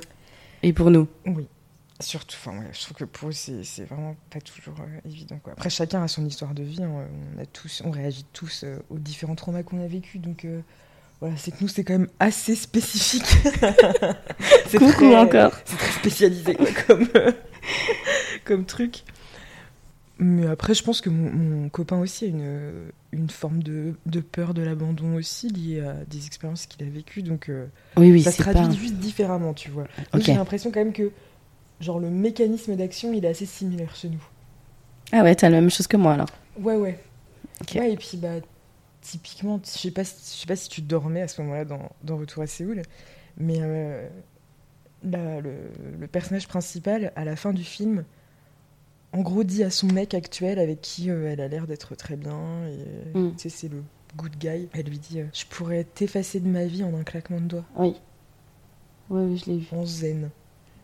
et 0.64 0.74
pour 0.74 0.90
nous 0.92 1.08
Oui. 1.26 1.48
Surtout, 2.02 2.36
enfin, 2.38 2.58
ouais, 2.60 2.66
je 2.74 2.82
trouve 2.82 2.98
que 2.98 3.04
pour 3.06 3.30
eux, 3.30 3.32
c'est 3.32 3.64
c'est 3.64 3.86
vraiment 3.86 4.18
pas 4.30 4.42
toujours 4.42 4.76
euh, 4.82 5.08
évident. 5.08 5.40
Quoi. 5.42 5.54
Après, 5.54 5.70
chacun 5.70 6.04
a 6.04 6.10
son 6.10 6.26
histoire 6.26 6.54
de 6.54 6.62
vie. 6.62 6.84
hein. 6.84 6.90
On, 7.38 7.42
a 7.42 7.46
tous, 7.46 7.82
on 7.86 7.90
réagit 7.92 8.26
tous 8.34 8.66
euh, 8.66 8.80
aux 8.90 8.98
différents 8.98 9.36
traumas 9.36 9.64
qu'on 9.64 9.82
a 9.82 9.88
vécus. 9.88 10.20
Donc, 10.20 10.44
euh, 10.44 10.60
voilà, 11.22 11.38
c'est 11.38 11.52
que 11.52 11.56
nous, 11.62 11.70
c'est 11.70 11.86
quand 11.86 11.94
même 11.94 12.10
assez 12.20 12.54
spécifique. 12.56 13.24
c'est 14.68 14.78
coucou 14.78 14.92
très- 14.92 15.16
encore 15.16 15.54
C'est 15.64 15.78
très 15.78 15.92
spécialisé 15.94 16.56
quoi, 16.56 16.68
comme, 16.88 17.08
comme 18.44 18.66
truc. 18.66 19.04
Mais 20.18 20.48
après, 20.48 20.74
je 20.74 20.82
pense 20.84 21.02
que 21.02 21.10
mon, 21.10 21.30
mon 21.32 21.70
copain 21.70 21.98
aussi 22.00 22.26
a 22.26 22.28
une, 22.30 22.92
une 23.12 23.30
forme 23.30 23.62
de, 23.62 23.96
de 24.06 24.22
peur 24.22 24.54
de 24.54 24.62
l'abandon 24.62 25.16
aussi 25.16 25.50
liée 25.50 25.82
à 25.82 25.94
des 26.06 26.26
expériences 26.26 26.66
qu'il 26.68 26.88
a 26.88 26.90
vécues. 26.90 27.22
Donc, 27.22 27.50
euh, 27.50 27.68
oui 27.98 28.12
oui 28.12 28.24
ça 28.24 28.32
se 28.32 28.42
traduit 28.42 28.64
pas 28.64 28.72
juste 28.74 28.96
différemment, 28.96 29.54
tu 29.54 29.70
vois. 29.72 29.84
Moi, 29.98 30.06
ok 30.14 30.22
J'ai 30.22 30.34
l'impression 30.36 30.72
quand 30.72 30.80
même 30.80 30.94
que 30.94 31.12
genre 31.82 32.00
le 32.00 32.10
mécanisme 32.10 32.76
d'action, 32.78 33.12
il 33.14 33.26
est 33.26 33.28
assez 33.28 33.46
similaire 33.46 33.94
chez 33.96 34.08
nous. 34.10 34.24
ah 35.12 35.22
ouais 35.24 35.36
t'as 35.36 35.50
la 35.50 35.60
même 35.60 35.70
chose 35.70 35.88
que 35.88 35.98
moi 35.98 36.14
alors 36.14 36.30
Ouais, 36.60 36.76
ouais. 36.78 36.98
Et 37.76 37.98
puis 37.98 38.18
bah 38.18 38.36
typiquement, 39.02 39.60
je 39.64 39.70
sais 39.78 39.92
pas, 39.92 40.04
si- 40.06 40.34
je 40.36 40.42
sais 40.42 40.48
pas 40.48 40.56
si 40.56 40.70
tu 40.70 40.82
dormais 40.82 41.22
à 41.22 41.28
ce 41.28 41.42
moment-là 41.42 41.66
dans, 41.66 41.92
dans 42.04 42.18
Retour 42.18 42.42
à 42.44 42.48
Séoul, 42.48 42.82
mais 43.38 43.58
euh, 43.60 44.08
le, 45.04 45.40
le 46.00 46.08
personnage 46.08 46.48
principal 46.48 47.12
à 47.16 47.26
la 47.26 47.36
fin 47.36 47.54
du 47.54 47.64
film, 47.64 48.04
en 49.18 49.22
gros, 49.22 49.44
dit 49.44 49.64
à 49.64 49.70
son 49.70 49.88
mec 49.88 50.14
actuel 50.14 50.60
avec 50.60 50.82
qui 50.82 51.10
euh, 51.10 51.32
elle 51.32 51.42
a 51.42 51.48
l'air 51.48 51.68
d'être 51.68 51.96
très 51.96 52.16
bien, 52.16 52.38
et 52.68 53.18
Mm. 53.18 53.32
tu 53.36 53.40
sais, 53.44 53.50
c'est 53.50 53.68
le 53.70 53.82
good 54.18 54.36
guy. 54.38 54.68
Elle 54.74 54.86
lui 54.88 55.00
dit, 55.00 55.22
euh, 55.22 55.26
je 55.34 55.46
pourrais 55.46 55.84
t'effacer 55.84 56.40
de 56.40 56.48
ma 56.48 56.66
vie 56.66 56.84
en 56.84 56.94
un 56.96 57.04
claquement 57.04 57.40
de 57.40 57.46
doigts. 57.48 57.66
oui 57.78 57.96
oui 59.10 59.22
oui 59.24 59.38
je 59.38 59.52
l'ai 59.52 59.58
vu 59.58 59.68
en 59.72 59.86
zen. 59.86 60.30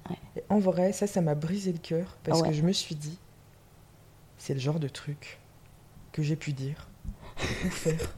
Ouais. 0.09 0.15
Et 0.37 0.43
en 0.49 0.59
vrai, 0.59 0.93
ça, 0.93 1.07
ça 1.07 1.21
m'a 1.21 1.35
brisé 1.35 1.71
le 1.71 1.77
cœur 1.79 2.17
parce 2.23 2.39
Ah 2.39 2.43
ouais. 2.43 2.49
que 2.49 2.55
je 2.55 2.61
me 2.61 2.71
suis 2.73 2.95
dit, 2.95 3.17
c'est 4.37 4.53
le 4.53 4.59
genre 4.59 4.79
de 4.79 4.87
truc 4.87 5.39
que 6.11 6.21
j'ai 6.23 6.35
pu 6.35 6.53
dire 6.53 6.87
ou 7.65 7.69
faire 7.69 8.13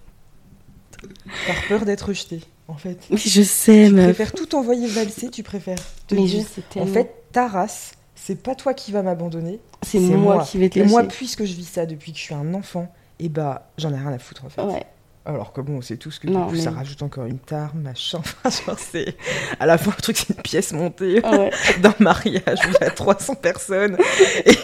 par 1.48 1.68
peur 1.68 1.86
d'être 1.86 2.08
rejeté, 2.08 2.42
en 2.68 2.76
fait. 2.78 3.08
Mais 3.10 3.18
je 3.18 3.42
sais, 3.42 3.86
Tu 3.88 3.94
meuf. 3.94 4.06
préfères 4.16 4.32
tout 4.34 4.56
envoyer 4.56 4.88
valser, 4.88 5.30
tu 5.30 5.44
préfères 5.44 5.78
te 6.08 6.16
Mais 6.16 6.28
je 6.28 6.38
dire, 6.38 6.48
sais 6.48 6.62
en 6.62 6.74
tellement. 6.74 6.94
fait, 6.94 7.14
ta 7.32 7.48
race, 7.48 7.94
c'est 8.26 8.42
pas 8.42 8.56
toi 8.56 8.74
qui 8.74 8.92
vas 8.94 9.04
m'abandonner, 9.04 9.60
c'est 9.82 10.00
moi, 10.00 10.44
qui 10.50 10.58
vais 10.58 10.70
te 10.70 10.80
Et 10.80 10.84
moi, 10.84 11.04
puisque 11.04 11.44
je 11.44 11.54
vis 11.54 11.66
ça 11.68 11.86
depuis 11.86 12.14
que 12.14 12.18
je 12.18 12.24
suis 12.24 12.34
un 12.34 12.54
enfant, 12.54 12.90
et 13.20 13.28
bah, 13.28 13.70
j'en 13.78 13.92
ai 13.94 13.98
rien 13.98 14.14
à 14.14 14.20
foutre, 14.20 14.46
en 14.46 14.50
fait. 14.50 14.62
Ouais. 14.62 14.86
Alors 15.26 15.54
que 15.54 15.62
bon, 15.62 15.82
c'est 15.82 15.96
tout 15.96 16.12
ce 16.12 16.20
que 16.20 16.28
Non, 16.28 16.48
du 16.48 16.54
coup, 16.54 16.60
ça 16.62 16.72
mais- 16.72 16.78
rajoute 16.78 17.02
encore 17.02 17.26
une 17.26 17.38
tare, 17.40 17.74
machin. 17.76 18.18
Enfin, 18.46 18.50
genre, 18.66 18.78
c'est. 18.80 19.16
À 19.60 19.66
la 19.66 19.78
fin, 19.78 19.92
le 19.96 20.02
truc, 20.02 20.18
c'est 20.18 20.30
une 20.36 20.42
pièce 20.42 20.74
montée 20.74 21.22
Ah 21.24 21.38
ouais. 21.38 21.52
d'un 21.82 21.94
mariage 22.00 22.60
où 22.66 22.70
il 22.70 22.78
y 22.82 22.84
a 22.86 22.90
300 22.92 23.36
personnes. 23.36 23.98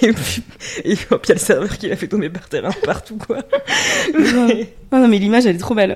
Et 0.01 0.11
puis, 0.13 0.43
et 0.83 0.91
il 0.93 0.97
y 0.99 1.31
a 1.31 1.33
le 1.33 1.37
serveur 1.37 1.77
qui 1.77 1.87
l'a 1.87 1.95
fait 1.95 2.07
tomber 2.09 2.29
par 2.29 2.47
terre 2.49 2.65
un 2.65 2.71
partout, 2.85 3.17
quoi. 3.17 3.39
Mais- 4.13 4.73
Ah 4.91 4.99
non, 4.99 5.07
mais 5.07 5.17
l'image, 5.19 5.45
elle 5.45 5.55
est 5.55 5.59
trop 5.59 5.75
belle. 5.75 5.95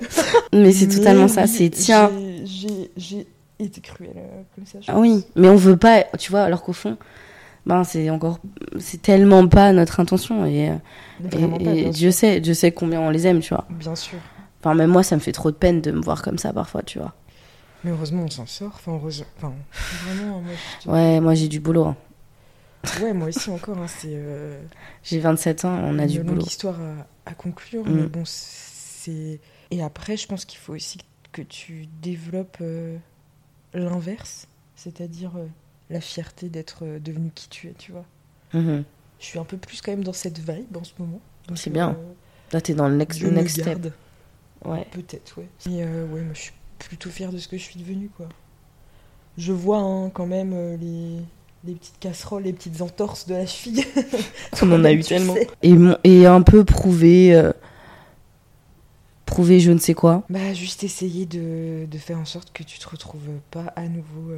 Mais 0.54 0.72
c'est 0.72 0.88
mais 0.88 0.96
totalement 0.96 1.28
ça. 1.28 1.46
C'est 1.48 1.70
tiens. 1.70 2.10
j'ai 2.46 3.28
été 3.60 3.82
cruelle 3.82 4.12
euh, 4.18 4.42
comme 4.56 4.66
ça. 4.66 4.80
je 4.82 4.92
Ah 4.92 5.00
oui, 5.00 5.26
mais 5.36 5.48
on 5.50 5.56
veut 5.56 5.78
pas, 5.78 6.04
tu 6.20 6.32
vois, 6.32 6.42
alors 6.44 6.64
qu'au 6.64 6.74
fond, 6.74 6.98
ben 7.66 7.84
c'est 7.84 8.10
encore, 8.10 8.40
c'est 8.80 9.02
tellement 9.02 9.48
pas 9.48 9.72
notre 9.74 10.00
intention 10.00 10.46
et, 10.46 10.70
euh, 10.70 10.76
et- 11.60 11.80
et 11.88 11.90
Dieu 11.90 12.12
sait, 12.12 12.40
Dieu 12.42 12.54
sait 12.54 12.72
combien 12.72 13.00
on 13.02 13.10
les 13.10 13.26
aime, 13.28 13.40
tu 13.40 13.54
vois. 13.54 13.66
Bien 13.70 13.96
sûr. 13.96 14.20
Enfin, 14.60 14.74
même 14.76 14.90
moi, 14.92 15.04
ça 15.04 15.16
me 15.16 15.22
fait 15.22 15.32
trop 15.32 15.52
de 15.52 15.56
peine 15.56 15.82
de 15.82 15.92
me 15.92 16.02
voir 16.02 16.22
comme 16.22 16.38
ça 16.38 16.52
parfois, 16.54 16.84
tu 16.84 17.00
vois. 17.00 17.14
Mais 17.84 17.92
heureusement, 17.92 18.24
on 18.24 18.30
s'en 18.30 18.46
sort. 18.46 18.72
Enfin, 18.76 18.94
heureusement. 18.94 19.26
Enfin, 19.38 19.54
vraiment, 20.06 20.40
moi, 20.42 20.52
je 20.80 20.86
te- 20.86 20.90
Ouais, 20.90 21.20
moi 21.20 21.34
j'ai 21.36 21.48
du 21.50 21.60
boulot. 21.60 21.86
hein. 21.86 21.98
Ouais, 23.02 23.14
moi 23.14 23.28
aussi 23.30 23.50
encore. 23.50 23.78
hein, 23.78 23.88
c'est. 23.88 24.08
euh, 24.12 24.62
J'ai 25.04 25.20
27 25.20 25.66
ans, 25.66 25.78
on 25.84 26.00
a 26.00 26.04
une 26.04 26.08
du 26.10 26.24
boulot. 26.24 26.42
histoire 26.44 26.76
à, 26.80 27.30
à 27.32 27.34
conclure, 27.34 27.86
Mm. 27.86 27.94
mais 27.96 28.08
bon, 28.08 28.24
c'est. 28.26 29.40
Et 29.72 29.82
après, 29.84 30.16
je 30.18 30.28
pense 30.28 30.46
qu'il 30.46 30.60
faut 30.60 30.74
aussi 30.74 30.98
que 31.34 31.42
tu 31.42 31.88
développes 32.02 32.58
euh, 32.62 32.98
l'inverse, 33.74 34.48
c'est-à-dire 34.76 35.32
euh, 35.38 35.48
la 35.90 36.02
fierté 36.02 36.50
d'être 36.50 36.80
euh, 36.84 37.00
devenu 37.00 37.32
qui 37.34 37.50
tu 37.50 37.68
es, 37.68 37.74
tu 37.78 37.92
vois. 37.92 38.06
Mhm. 38.54 38.84
Je 39.20 39.26
suis 39.26 39.40
un 39.40 39.44
peu 39.46 39.58
plus 39.58 39.82
quand 39.82 39.92
même 39.92 40.04
dans 40.04 40.14
cette 40.14 40.40
vibe 40.40 40.76
en 40.78 40.84
ce 40.84 40.94
moment. 41.00 41.20
C'est 41.56 41.70
bien. 41.70 41.92
euh, 41.92 42.14
Là, 42.52 42.62
t'es 42.62 42.74
dans 42.74 42.88
le 42.88 42.96
next, 42.96 43.22
me 43.22 43.30
next 43.32 43.62
step. 43.62 43.92
Ouais. 44.66 44.86
peut-être, 44.92 45.38
ouais. 45.40 45.48
Mais 45.66 45.84
euh, 45.84 46.06
ouais, 46.08 46.22
moi, 46.22 46.34
je 46.34 46.42
suis 46.42 46.52
plutôt 46.80 47.10
fière 47.10 47.32
de 47.32 47.38
ce 47.38 47.48
que 47.48 47.58
je 47.58 47.64
suis 47.64 47.80
devenue, 47.80 48.10
quoi. 48.16 48.28
Je 49.38 49.52
vois 49.52 49.80
hein, 49.80 50.10
quand 50.12 50.26
même 50.28 50.52
euh, 50.54 50.78
les, 50.78 51.20
les 51.66 51.74
petites 51.76 52.00
casseroles, 52.00 52.44
les 52.44 52.54
petites 52.54 52.82
entorses 52.82 53.26
de 53.28 53.34
la 53.36 53.46
cheville. 53.46 53.84
On 54.62 54.72
en 54.72 54.84
a 54.86 54.92
eu 54.92 55.02
tellement. 55.04 55.34
sais. 55.36 55.48
Et, 55.64 55.74
mon- 55.74 55.98
et 56.04 56.26
un 56.26 56.42
peu 56.42 56.64
prouver, 56.64 57.34
prouver 59.26 59.60
je 59.60 59.72
ne 59.72 59.80
sais 59.80 59.94
quoi. 59.94 60.24
Bah, 60.30 60.54
juste 60.54 60.84
essayer 60.84 61.26
de, 61.26 61.86
de 61.90 61.98
faire 61.98 62.20
en 62.20 62.26
sorte 62.26 62.52
que 62.54 62.64
tu 62.64 62.78
te 62.80 62.88
retrouves 62.88 63.40
pas 63.52 63.74
à 63.76 63.88
nouveau 63.88 64.32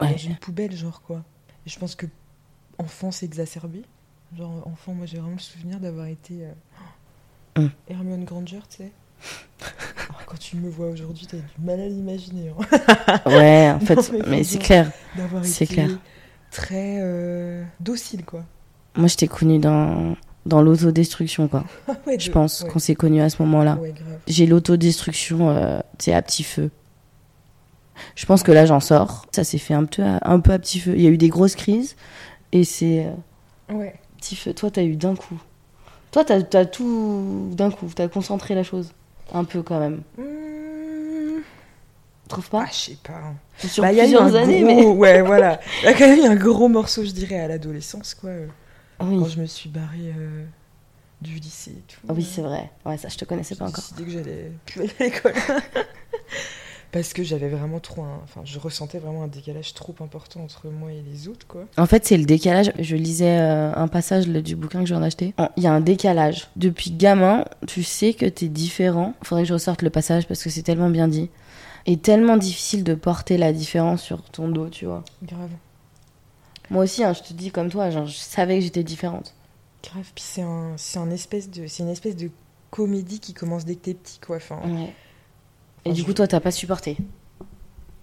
Ouais. 0.00 0.10
dans 0.12 0.16
une 0.16 0.36
poubelle, 0.36 0.74
genre 0.76 1.00
quoi. 1.02 1.22
Et 1.66 1.70
je 1.70 1.78
pense 1.78 1.94
que 1.94 2.06
enfant, 2.78 3.10
c'est 3.10 3.26
exacerbé. 3.26 3.82
Genre, 4.36 4.66
enfant, 4.66 4.92
moi 4.92 5.06
j'ai 5.06 5.18
vraiment 5.18 5.34
le 5.34 5.38
souvenir 5.40 5.78
d'avoir 5.80 6.06
été 6.06 6.44
euh, 6.44 6.52
Hum. 7.58 7.70
Hermione 7.88 8.24
Granger, 8.24 8.60
tu 8.68 8.76
sais. 8.78 8.92
Alors, 10.08 10.24
quand 10.26 10.38
tu 10.38 10.56
me 10.56 10.68
vois 10.68 10.88
aujourd'hui, 10.88 11.26
t'as 11.26 11.38
du 11.38 11.44
mal 11.64 11.80
à 11.80 11.88
l'imaginer. 11.88 12.50
hein. 12.50 13.20
Ouais, 13.26 13.70
en 13.70 13.80
fait, 13.84 13.94
Non, 13.96 14.24
mais 14.28 14.44
c'est 14.44 14.58
clair. 14.58 14.90
D'avoir 15.16 15.42
C'est 15.44 15.64
été 15.64 15.74
clair. 15.74 15.88
très 16.50 16.98
euh, 17.00 17.64
docile, 17.80 18.24
quoi. 18.26 18.44
Moi, 18.94 19.08
je 19.08 19.16
t'ai 19.16 19.26
connu 19.28 19.58
dans, 19.58 20.16
dans 20.44 20.60
l'autodestruction, 20.60 21.48
quoi. 21.48 21.64
Ouais, 22.06 22.18
Je 22.18 22.28
de- 22.28 22.32
pense 22.32 22.60
ouais. 22.62 22.68
qu'on 22.68 22.78
s'est 22.78 22.94
connus 22.94 23.22
à 23.22 23.30
ce 23.30 23.40
moment-là. 23.42 23.76
Ouais. 23.76 23.94
J'ai 24.26 24.44
l'autodestruction, 24.46 25.48
euh, 25.48 25.78
tu 25.98 26.04
sais, 26.06 26.12
à 26.14 26.20
petit 26.20 26.42
feu. 26.44 26.70
Je 28.14 28.26
pense 28.26 28.42
que 28.42 28.52
là, 28.52 28.66
j'en 28.66 28.80
sors. 28.80 29.26
Ça 29.32 29.44
s'est 29.44 29.58
fait 29.58 29.74
un 29.74 29.84
peu, 29.84 30.02
à, 30.02 30.18
un 30.22 30.40
peu 30.40 30.52
à 30.52 30.58
petit 30.58 30.80
feu. 30.80 30.92
Il 30.96 31.02
y 31.02 31.06
a 31.06 31.10
eu 31.10 31.18
des 31.18 31.28
grosses 31.28 31.56
crises 31.56 31.96
et 32.52 32.64
c'est 32.64 33.06
euh, 33.06 33.74
Ouais. 33.74 33.94
petit 34.18 34.36
feu. 34.36 34.52
Toi, 34.54 34.70
t'as 34.70 34.84
eu 34.84 34.96
d'un 34.96 35.14
coup. 35.16 35.40
Toi, 36.12 36.24
t'as 36.24 36.40
as 36.58 36.64
tout 36.66 37.50
d'un 37.52 37.70
coup. 37.70 37.90
T'as 37.94 38.08
concentré 38.08 38.54
la 38.54 38.62
chose. 38.62 38.92
Un 39.34 39.44
peu 39.44 39.62
quand 39.62 39.78
même. 39.80 40.02
Tu 40.16 41.42
trouves 42.28 42.48
pas? 42.48 42.64
Ah, 42.66 42.70
je 42.72 42.76
sais 42.76 42.98
pas. 43.02 43.34
Sur 43.68 43.82
Bah, 43.84 43.92
il 43.92 43.98
y 43.98 44.00
a 44.00 44.04
eu 44.04 44.06
plusieurs 44.06 44.22
un 44.24 44.34
années, 44.34 44.60
gros- 44.62 44.66
mais. 44.66 44.84
Ouais, 44.86 45.22
voilà. 45.22 45.60
Il 45.82 45.86
y 45.86 45.88
a 45.88 45.94
quand 45.94 46.06
même 46.08 46.18
eu 46.18 46.26
un 46.26 46.36
gros 46.36 46.68
morceau, 46.68 47.04
je 47.04 47.10
dirais, 47.12 47.38
à 47.40 47.48
l'adolescence, 47.48 48.14
quoi. 48.14 48.30
euh, 48.30 48.46
oui, 49.00 49.18
Quand 49.18 49.28
je 49.28 49.40
me 49.40 49.46
suis 49.46 49.68
barrée 49.68 50.12
euh, 50.16 50.44
du 51.22 51.34
lycée 51.34 51.70
et 51.72 51.82
tout. 51.86 52.00
Oui 52.12 52.24
c'est 52.24 52.42
vrai. 52.42 52.70
Ouais, 52.84 52.96
ça, 52.98 53.08
je 53.08 53.16
te 53.16 53.24
connaissais 53.24 53.54
J'ai 53.54 53.58
pas 53.58 53.66
encore. 53.66 53.76
décidé 53.84 54.04
que 54.04 54.10
j'allais 54.10 54.52
plus 54.64 54.80
aller 54.82 54.92
à 54.98 55.02
l'école. 55.04 55.34
Parce 56.96 57.12
que 57.12 57.22
j'avais 57.22 57.48
vraiment 57.48 57.78
trop 57.78 58.02
un... 58.02 58.20
Enfin, 58.24 58.40
je 58.44 58.58
ressentais 58.58 58.98
vraiment 58.98 59.22
un 59.24 59.28
décalage 59.28 59.74
trop 59.74 59.94
important 60.00 60.40
entre 60.40 60.68
moi 60.68 60.90
et 60.92 61.02
les 61.02 61.28
autres, 61.28 61.46
quoi. 61.46 61.64
En 61.76 61.84
fait, 61.86 62.06
c'est 62.06 62.16
le 62.16 62.24
décalage. 62.24 62.72
Je 62.78 62.96
lisais 62.96 63.38
euh, 63.38 63.72
un 63.74 63.86
passage 63.88 64.26
là, 64.28 64.40
du 64.40 64.56
bouquin 64.56 64.80
que 64.80 64.86
je 64.86 64.94
viens 64.94 65.00
d'acheter. 65.00 65.34
En- 65.36 65.48
Il 65.58 65.62
y 65.62 65.66
a 65.66 65.72
un 65.72 65.80
décalage. 65.80 66.48
Depuis 66.56 66.90
gamin, 66.90 67.44
tu 67.66 67.82
sais 67.82 68.14
que 68.14 68.24
t'es 68.26 68.48
différent. 68.48 69.12
Faudrait 69.22 69.42
que 69.42 69.48
je 69.48 69.52
ressorte 69.54 69.82
le 69.82 69.90
passage 69.90 70.26
parce 70.26 70.42
que 70.42 70.48
c'est 70.48 70.62
tellement 70.62 70.88
bien 70.90 71.06
dit. 71.08 71.28
Et 71.84 71.98
tellement 71.98 72.36
difficile 72.36 72.82
de 72.82 72.94
porter 72.94 73.36
la 73.36 73.52
différence 73.52 74.02
sur 74.02 74.22
ton 74.22 74.48
dos, 74.48 74.68
tu 74.68 74.86
vois. 74.86 75.04
Grave. 75.22 75.50
Moi 76.70 76.84
aussi, 76.84 77.04
hein, 77.04 77.12
je 77.12 77.22
te 77.22 77.32
dis 77.32 77.50
comme 77.50 77.68
toi, 77.68 77.90
genre, 77.90 78.06
je 78.06 78.16
savais 78.16 78.56
que 78.58 78.64
j'étais 78.64 78.82
différente. 78.82 79.34
Grave. 79.84 80.10
Puis 80.14 80.24
c'est 80.26 80.42
un... 80.42 80.72
c'est 80.76 80.98
un 80.98 81.10
espèce 81.10 81.50
de... 81.50 81.66
c'est 81.66 81.82
une 81.82 81.90
espèce 81.90 82.16
de 82.16 82.30
comédie 82.70 83.20
qui 83.20 83.34
commence 83.34 83.64
dès 83.64 83.74
que 83.76 83.80
t'es 83.84 83.94
petit, 83.94 84.18
quoi. 84.18 84.36
Enfin, 84.36 84.58
Ouais. 84.64 84.92
Et 85.86 85.92
du 85.92 86.04
coup, 86.04 86.12
toi, 86.14 86.26
t'as 86.26 86.40
pas 86.40 86.50
supporté. 86.50 86.96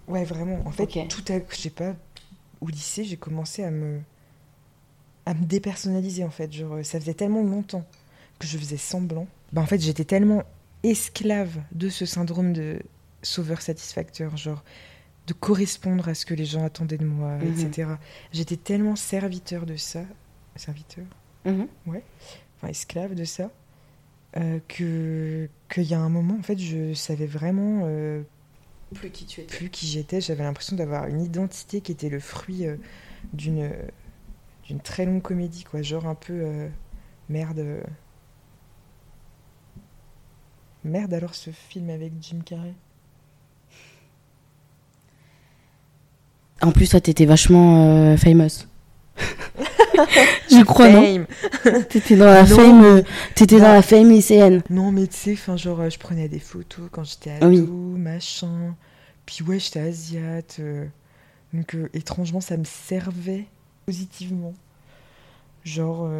Ouais, 0.08 0.24
vraiment. 0.24 0.60
En 0.66 0.70
fait, 0.70 0.86
tout 1.08 1.24
à 1.32 1.38
je 1.50 1.56
sais 1.56 1.70
pas, 1.70 1.94
au 2.60 2.68
lycée, 2.68 3.04
j'ai 3.04 3.16
commencé 3.16 3.62
à 3.64 3.70
me 3.70 4.00
à 5.26 5.32
me 5.34 5.44
dépersonnaliser 5.44 6.24
en 6.24 6.30
fait. 6.30 6.52
Genre, 6.52 6.84
ça 6.84 7.00
faisait 7.00 7.14
tellement 7.14 7.42
longtemps 7.42 7.84
que 8.38 8.46
je 8.46 8.58
faisais 8.58 8.76
semblant. 8.76 9.26
Bah 9.52 9.62
en 9.62 9.66
fait, 9.66 9.80
j'étais 9.80 10.04
tellement 10.04 10.42
esclave 10.82 11.60
de 11.72 11.88
ce 11.88 12.04
syndrome 12.04 12.52
de 12.52 12.80
sauveur 13.22 13.62
satisfacteur, 13.62 14.36
genre 14.36 14.62
de 15.26 15.32
correspondre 15.32 16.06
à 16.10 16.14
ce 16.14 16.26
que 16.26 16.34
les 16.34 16.44
gens 16.44 16.62
attendaient 16.64 16.98
de 16.98 17.06
moi, 17.06 17.36
Mhm. 17.38 17.48
etc. 17.66 17.88
J'étais 18.32 18.56
tellement 18.58 18.96
serviteur 18.96 19.64
de 19.64 19.76
ça, 19.76 20.02
serviteur, 20.56 21.04
Mhm. 21.46 21.66
enfin 21.86 22.68
esclave 22.68 23.14
de 23.14 23.24
ça, 23.24 23.50
euh, 24.36 24.58
que 24.68 25.48
qu'il 25.72 25.84
y 25.84 25.94
a 25.94 26.00
un 26.00 26.08
moment 26.08 26.36
en 26.38 26.42
fait, 26.42 26.58
je 26.58 26.94
savais 26.94 27.26
vraiment 27.26 27.82
euh, 27.84 28.22
Plus 28.94 29.10
qui 29.10 29.26
tu 29.26 29.40
étais. 29.40 29.56
plus 29.56 29.70
qui 29.70 29.86
j'étais, 29.86 30.20
j'avais 30.20 30.44
l'impression 30.44 30.76
d'avoir 30.76 31.06
une 31.06 31.20
identité 31.22 31.80
qui 31.80 31.92
était 31.92 32.08
le 32.08 32.20
fruit 32.20 32.66
euh, 32.66 32.76
d'une 33.32 33.70
d'une 34.66 34.80
très 34.80 35.04
longue 35.04 35.22
comédie, 35.22 35.64
quoi. 35.64 35.82
Genre 35.82 36.06
un 36.06 36.14
peu 36.14 36.32
euh, 36.32 36.68
merde. 37.28 37.64
Merde 40.84 41.14
alors 41.14 41.34
ce 41.34 41.50
film 41.50 41.90
avec 41.90 42.12
Jim 42.20 42.40
Carrey. 42.44 42.74
En 46.62 46.72
plus, 46.72 46.88
toi, 46.90 47.00
t'étais 47.00 47.26
vachement 47.26 47.84
euh, 48.12 48.16
famous. 48.16 48.66
je 50.50 50.62
crois, 50.64 50.88
non 50.88 51.02
Fame. 51.02 51.84
T'étais 51.88 52.16
dans 52.16 52.24
la 52.26 52.42
Non, 52.44 52.56
fame. 52.56 52.80
mais- 52.80 52.86
euh, 52.86 53.02
T'étais 53.34 53.58
dans 53.60 53.68
Non. 53.68 53.72
la 53.74 53.82
fame 53.82 54.10
lycéenne. 54.10 54.62
Non 54.70 54.90
mais 54.92 55.06
tu 55.06 55.16
sais, 55.16 55.32
enfin 55.34 55.56
genre 55.56 55.80
euh, 55.80 55.90
je 55.90 55.98
prenais 55.98 56.28
des 56.28 56.38
photos 56.38 56.88
quand 56.90 57.04
j'étais 57.04 57.30
ado, 57.32 57.46
Oui. 57.48 57.60
machin. 57.98 58.74
Puis 59.26 59.42
ouais, 59.44 59.58
j'étais 59.58 59.80
asiate. 59.80 60.56
euh, 60.60 60.86
donc 61.52 61.76
étrangement, 61.94 62.40
ça 62.40 62.56
me 62.56 62.64
servait 62.64 63.46
positivement. 63.86 64.54
Genre, 65.64 66.10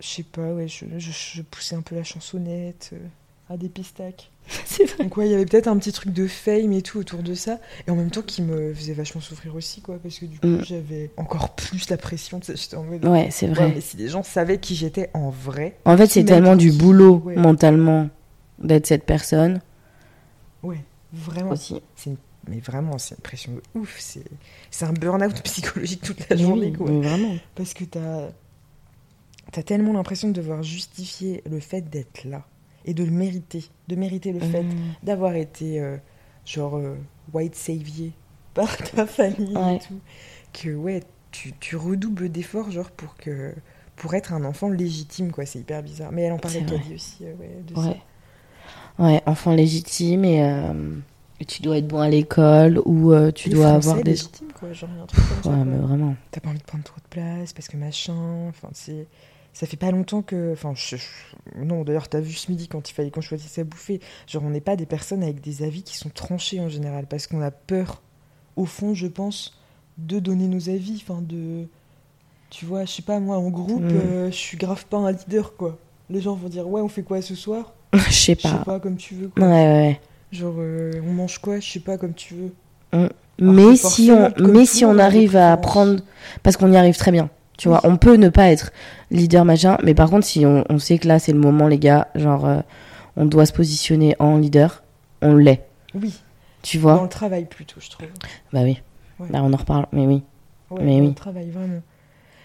je 0.00 0.06
sais 0.06 0.22
pas, 0.22 0.52
ouais, 0.52 0.68
je, 0.68 0.84
je- 0.98 1.10
je 1.10 1.42
poussais 1.42 1.74
un 1.74 1.82
peu 1.82 1.94
la 1.96 2.04
chansonnette 2.04 2.92
à 3.50 3.56
des 3.56 3.68
pistacs. 3.68 4.30
C'est 4.64 4.84
vrai. 4.84 5.04
Donc 5.04 5.16
ouais, 5.16 5.26
il 5.26 5.32
y 5.32 5.34
avait 5.34 5.44
peut-être 5.46 5.66
un 5.66 5.76
petit 5.78 5.92
truc 5.92 6.12
de 6.12 6.26
fame 6.28 6.72
et 6.72 6.82
tout 6.82 6.98
autour 6.98 7.22
de 7.22 7.34
ça, 7.34 7.58
et 7.86 7.90
en 7.90 7.96
même 7.96 8.10
temps 8.10 8.22
qui 8.22 8.42
me 8.42 8.72
faisait 8.74 8.92
vachement 8.92 9.20
souffrir 9.20 9.54
aussi, 9.56 9.80
quoi, 9.80 9.98
parce 10.02 10.18
que 10.18 10.26
du 10.26 10.38
coup 10.38 10.46
Mm. 10.46 10.64
j'avais 10.64 11.10
encore 11.16 11.54
plus 11.56 11.90
la 11.90 11.96
pression, 11.96 12.40
j'étais 12.46 12.76
en 12.76 12.84
mode... 12.84 13.04
Ouais, 13.04 13.28
c'est 13.30 13.48
Ouais, 13.48 13.54
vrai. 13.54 13.72
mais 13.74 13.80
si 13.80 13.96
les 13.96 14.08
gens 14.08 14.22
savaient 14.22 14.58
qui 14.58 14.74
j'étais 14.76 15.10
en 15.14 15.30
vrai, 15.30 15.76
En 15.84 15.96
fait, 15.96 16.06
c'est 16.06 16.24
tellement 16.24 16.54
du 16.56 16.70
boulot 16.72 17.22
ouais. 17.24 17.36
mentalement 17.36 18.08
d'être 18.60 18.86
cette 18.86 19.04
personne 19.04 19.60
ouais, 20.62 20.78
vraiment, 21.12 21.50
aussi. 21.50 21.80
mais 22.48 22.60
vraiment, 22.60 22.98
c'est 22.98 23.16
une 23.16 23.22
pression 23.22 23.52
de 23.52 23.62
ouf, 23.80 23.96
c'est 23.98 24.24
c'est 24.70 24.84
un 24.84 24.92
burn-out 24.92 25.40
psychologique 25.44 26.02
toute 26.02 26.28
la 26.28 26.36
journée, 26.36 26.66
oui, 26.66 26.72
quoi. 26.72 26.90
vraiment. 26.90 27.36
Parce 27.56 27.74
que 27.74 27.84
t'as 27.84 28.28
as 29.56 29.62
tellement 29.62 29.92
l'impression 29.94 30.28
de 30.28 30.32
devoir 30.34 30.62
justifier 30.62 31.42
le 31.50 31.60
fait 31.60 31.82
d'être 31.88 32.24
là, 32.24 32.46
et 32.86 32.94
de 32.94 33.04
le 33.04 33.10
mériter, 33.10 33.64
de 33.88 33.96
mériter 33.96 34.32
le 34.32 34.40
fait 34.40 34.62
Mm. 34.62 34.74
d'avoir 35.02 35.34
été 35.36 35.80
euh, 35.80 35.96
genre 36.44 36.76
euh, 36.76 36.96
white 37.34 37.54
savior 37.54 38.10
par 38.54 38.74
ta 38.94 39.06
famille 39.06 39.56
Ouais. 39.56 39.76
et 39.76 39.78
tout 39.80 40.00
que 40.52 40.74
ouais 40.74 41.02
tu, 41.32 41.52
tu 41.60 41.76
redoubles 41.76 42.30
d'efforts, 42.30 42.70
genre, 42.70 42.90
pour 42.90 43.14
que 43.16 43.52
pour 43.96 44.14
être 44.14 44.32
un 44.32 44.44
enfant 44.44 44.68
légitime, 44.70 45.32
quoi. 45.32 45.44
C'est 45.44 45.58
hyper 45.58 45.82
bizarre. 45.82 46.10
Mais 46.12 46.22
elle 46.22 46.32
en 46.32 46.38
parlait. 46.38 46.64
Caddy 46.64 46.94
aussi, 46.94 47.18
euh, 47.24 47.34
ouais, 47.34 47.62
de 47.66 47.74
ça. 47.74 47.80
Ouais. 47.88 48.00
Ouais, 48.98 49.22
enfant 49.26 49.52
légitime 49.54 50.24
et 50.24 50.42
euh, 50.42 50.94
tu 51.46 51.60
dois 51.62 51.76
être 51.78 51.86
bon 51.88 52.00
à 52.00 52.08
l'école 52.08 52.80
ou 52.86 53.12
euh, 53.12 53.30
tu 53.32 53.50
dois 53.50 53.68
Français 53.72 53.88
avoir 53.88 54.02
des. 54.04 54.10
légitimes, 54.12 54.52
quoi. 54.58 54.72
Genre, 54.72 54.88
un 55.02 55.06
truc 55.06 55.22
comme 55.42 55.52
Ouais, 55.58 55.64
mais 55.66 55.76
vraiment. 55.76 56.14
T'as 56.30 56.40
pas 56.40 56.48
envie 56.48 56.58
de 56.58 56.64
prendre 56.64 56.84
trop 56.84 56.96
de 56.98 57.08
place 57.10 57.52
parce 57.52 57.68
que 57.68 57.76
machin. 57.76 58.48
Enfin, 58.48 58.68
c'est. 58.72 59.06
Ça 59.58 59.66
fait 59.66 59.78
pas 59.78 59.90
longtemps 59.90 60.20
que. 60.20 60.52
Enfin, 60.52 60.72
je- 60.74 60.96
je- 60.96 61.64
non, 61.64 61.82
d'ailleurs, 61.82 62.08
t'as 62.08 62.20
vu 62.20 62.32
ce 62.34 62.50
midi 62.50 62.68
quand 62.68 62.90
il 62.90 62.92
fallait 62.92 63.10
qu'on 63.10 63.22
choisisse 63.22 63.56
à 63.58 63.64
bouffer. 63.64 64.00
Genre, 64.26 64.42
on 64.44 64.50
n'est 64.50 64.60
pas 64.60 64.76
des 64.76 64.84
personnes 64.84 65.22
avec 65.22 65.40
des 65.40 65.62
avis 65.62 65.82
qui 65.82 65.96
sont 65.96 66.10
tranchés 66.10 66.60
en 66.60 66.68
général 66.68 67.06
parce 67.06 67.26
qu'on 67.26 67.40
a 67.40 67.50
peur, 67.50 68.02
au 68.56 68.66
fond, 68.66 68.92
je 68.92 69.06
pense, 69.06 69.58
de 69.96 70.18
donner 70.18 70.46
nos 70.46 70.68
avis. 70.68 71.02
Enfin, 71.02 71.22
de. 71.22 71.66
Tu 72.50 72.66
vois, 72.66 72.84
je 72.84 72.90
sais 72.92 73.02
pas, 73.02 73.18
moi, 73.18 73.38
en 73.38 73.48
groupe, 73.48 73.80
Mm. 73.82 73.90
euh, 73.96 74.26
je 74.30 74.36
suis 74.36 74.58
grave 74.58 74.84
pas 74.84 74.98
un 74.98 75.10
leader, 75.12 75.56
quoi. 75.56 75.78
Les 76.10 76.20
gens 76.20 76.34
vont 76.34 76.48
dire, 76.50 76.68
ouais, 76.68 76.82
on 76.82 76.88
fait 76.88 77.02
quoi 77.02 77.22
ce 77.22 77.34
soir? 77.34 77.72
Je 77.94 78.00
sais 78.00 78.10
Je 78.10 78.42
sais 78.42 78.48
pas. 78.50 78.62
pas, 78.62 78.78
comme 78.80 78.96
tu 78.96 79.14
veux, 79.14 79.26
Ouais, 79.26 79.32
quoi. 79.36 79.46
ouais. 79.48 80.00
Genre, 80.32 80.54
euh, 80.58 80.92
on 81.08 81.12
mange 81.14 81.38
quoi? 81.38 81.60
Je 81.60 81.70
sais 81.72 81.80
pas, 81.80 81.96
comme 81.96 82.12
tu 82.12 82.34
veux. 82.34 82.52
Mais 83.38 83.70
que 83.70 83.76
si 83.76 84.10
on, 84.10 84.32
mais 84.38 84.64
si 84.66 84.84
on 84.84 84.98
arrive 84.98 85.36
à 85.36 85.56
prendre, 85.56 86.00
parce 86.42 86.56
qu'on 86.56 86.70
y 86.72 86.76
arrive 86.76 86.96
très 86.96 87.10
bien, 87.10 87.28
tu 87.56 87.68
Oui. 87.68 87.74
vois, 87.74 87.80
on 87.90 87.96
peut 87.96 88.16
ne 88.16 88.28
pas 88.28 88.50
être 88.50 88.72
leader 89.10 89.44
machin, 89.44 89.78
mais 89.82 89.94
par 89.94 90.10
contre 90.10 90.26
si 90.26 90.44
on, 90.46 90.64
on 90.68 90.78
sait 90.78 90.98
que 90.98 91.08
là 91.08 91.18
c'est 91.18 91.32
le 91.32 91.38
moment 91.38 91.68
les 91.68 91.78
gars, 91.78 92.08
genre 92.14 92.46
euh, 92.46 92.60
on 93.16 93.24
doit 93.24 93.46
se 93.46 93.52
positionner 93.52 94.14
en 94.18 94.36
leader, 94.38 94.82
on 95.22 95.34
l'est, 95.34 95.64
Oui, 95.94 96.14
tu 96.62 96.76
dans 96.78 96.82
vois 96.94 97.02
le 97.02 97.08
travail 97.08 97.44
plutôt, 97.46 97.80
je 97.80 97.90
trouve. 97.90 98.08
Bah 98.52 98.60
oui, 98.62 98.80
Ouais. 99.18 99.28
bah 99.30 99.40
on 99.42 99.52
en 99.52 99.56
reparle, 99.56 99.86
mais 99.92 100.06
oui, 100.06 100.22
Ouais, 100.70 100.82
Mais 100.82 101.00
oui. 101.00 101.08
le 101.08 101.14
travail, 101.14 101.48
vraiment. 101.50 101.80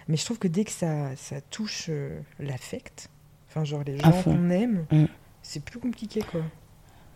Mais 0.08 0.16
je 0.16 0.24
trouve 0.26 0.38
que 0.40 0.48
dès 0.48 0.64
que 0.64 0.72
ça, 0.72 1.08
ça 1.16 1.42
touche 1.42 1.88
euh, 1.90 2.20
l'affect, 2.40 3.10
enfin, 3.50 3.64
genre 3.66 3.82
les 3.86 3.98
gens 3.98 4.12
qu'on 4.24 4.50
aime, 4.50 4.86
Mm. 4.92 5.06
c'est 5.42 5.64
plus 5.64 5.80
compliqué, 5.80 6.22
quoi. 6.22 6.42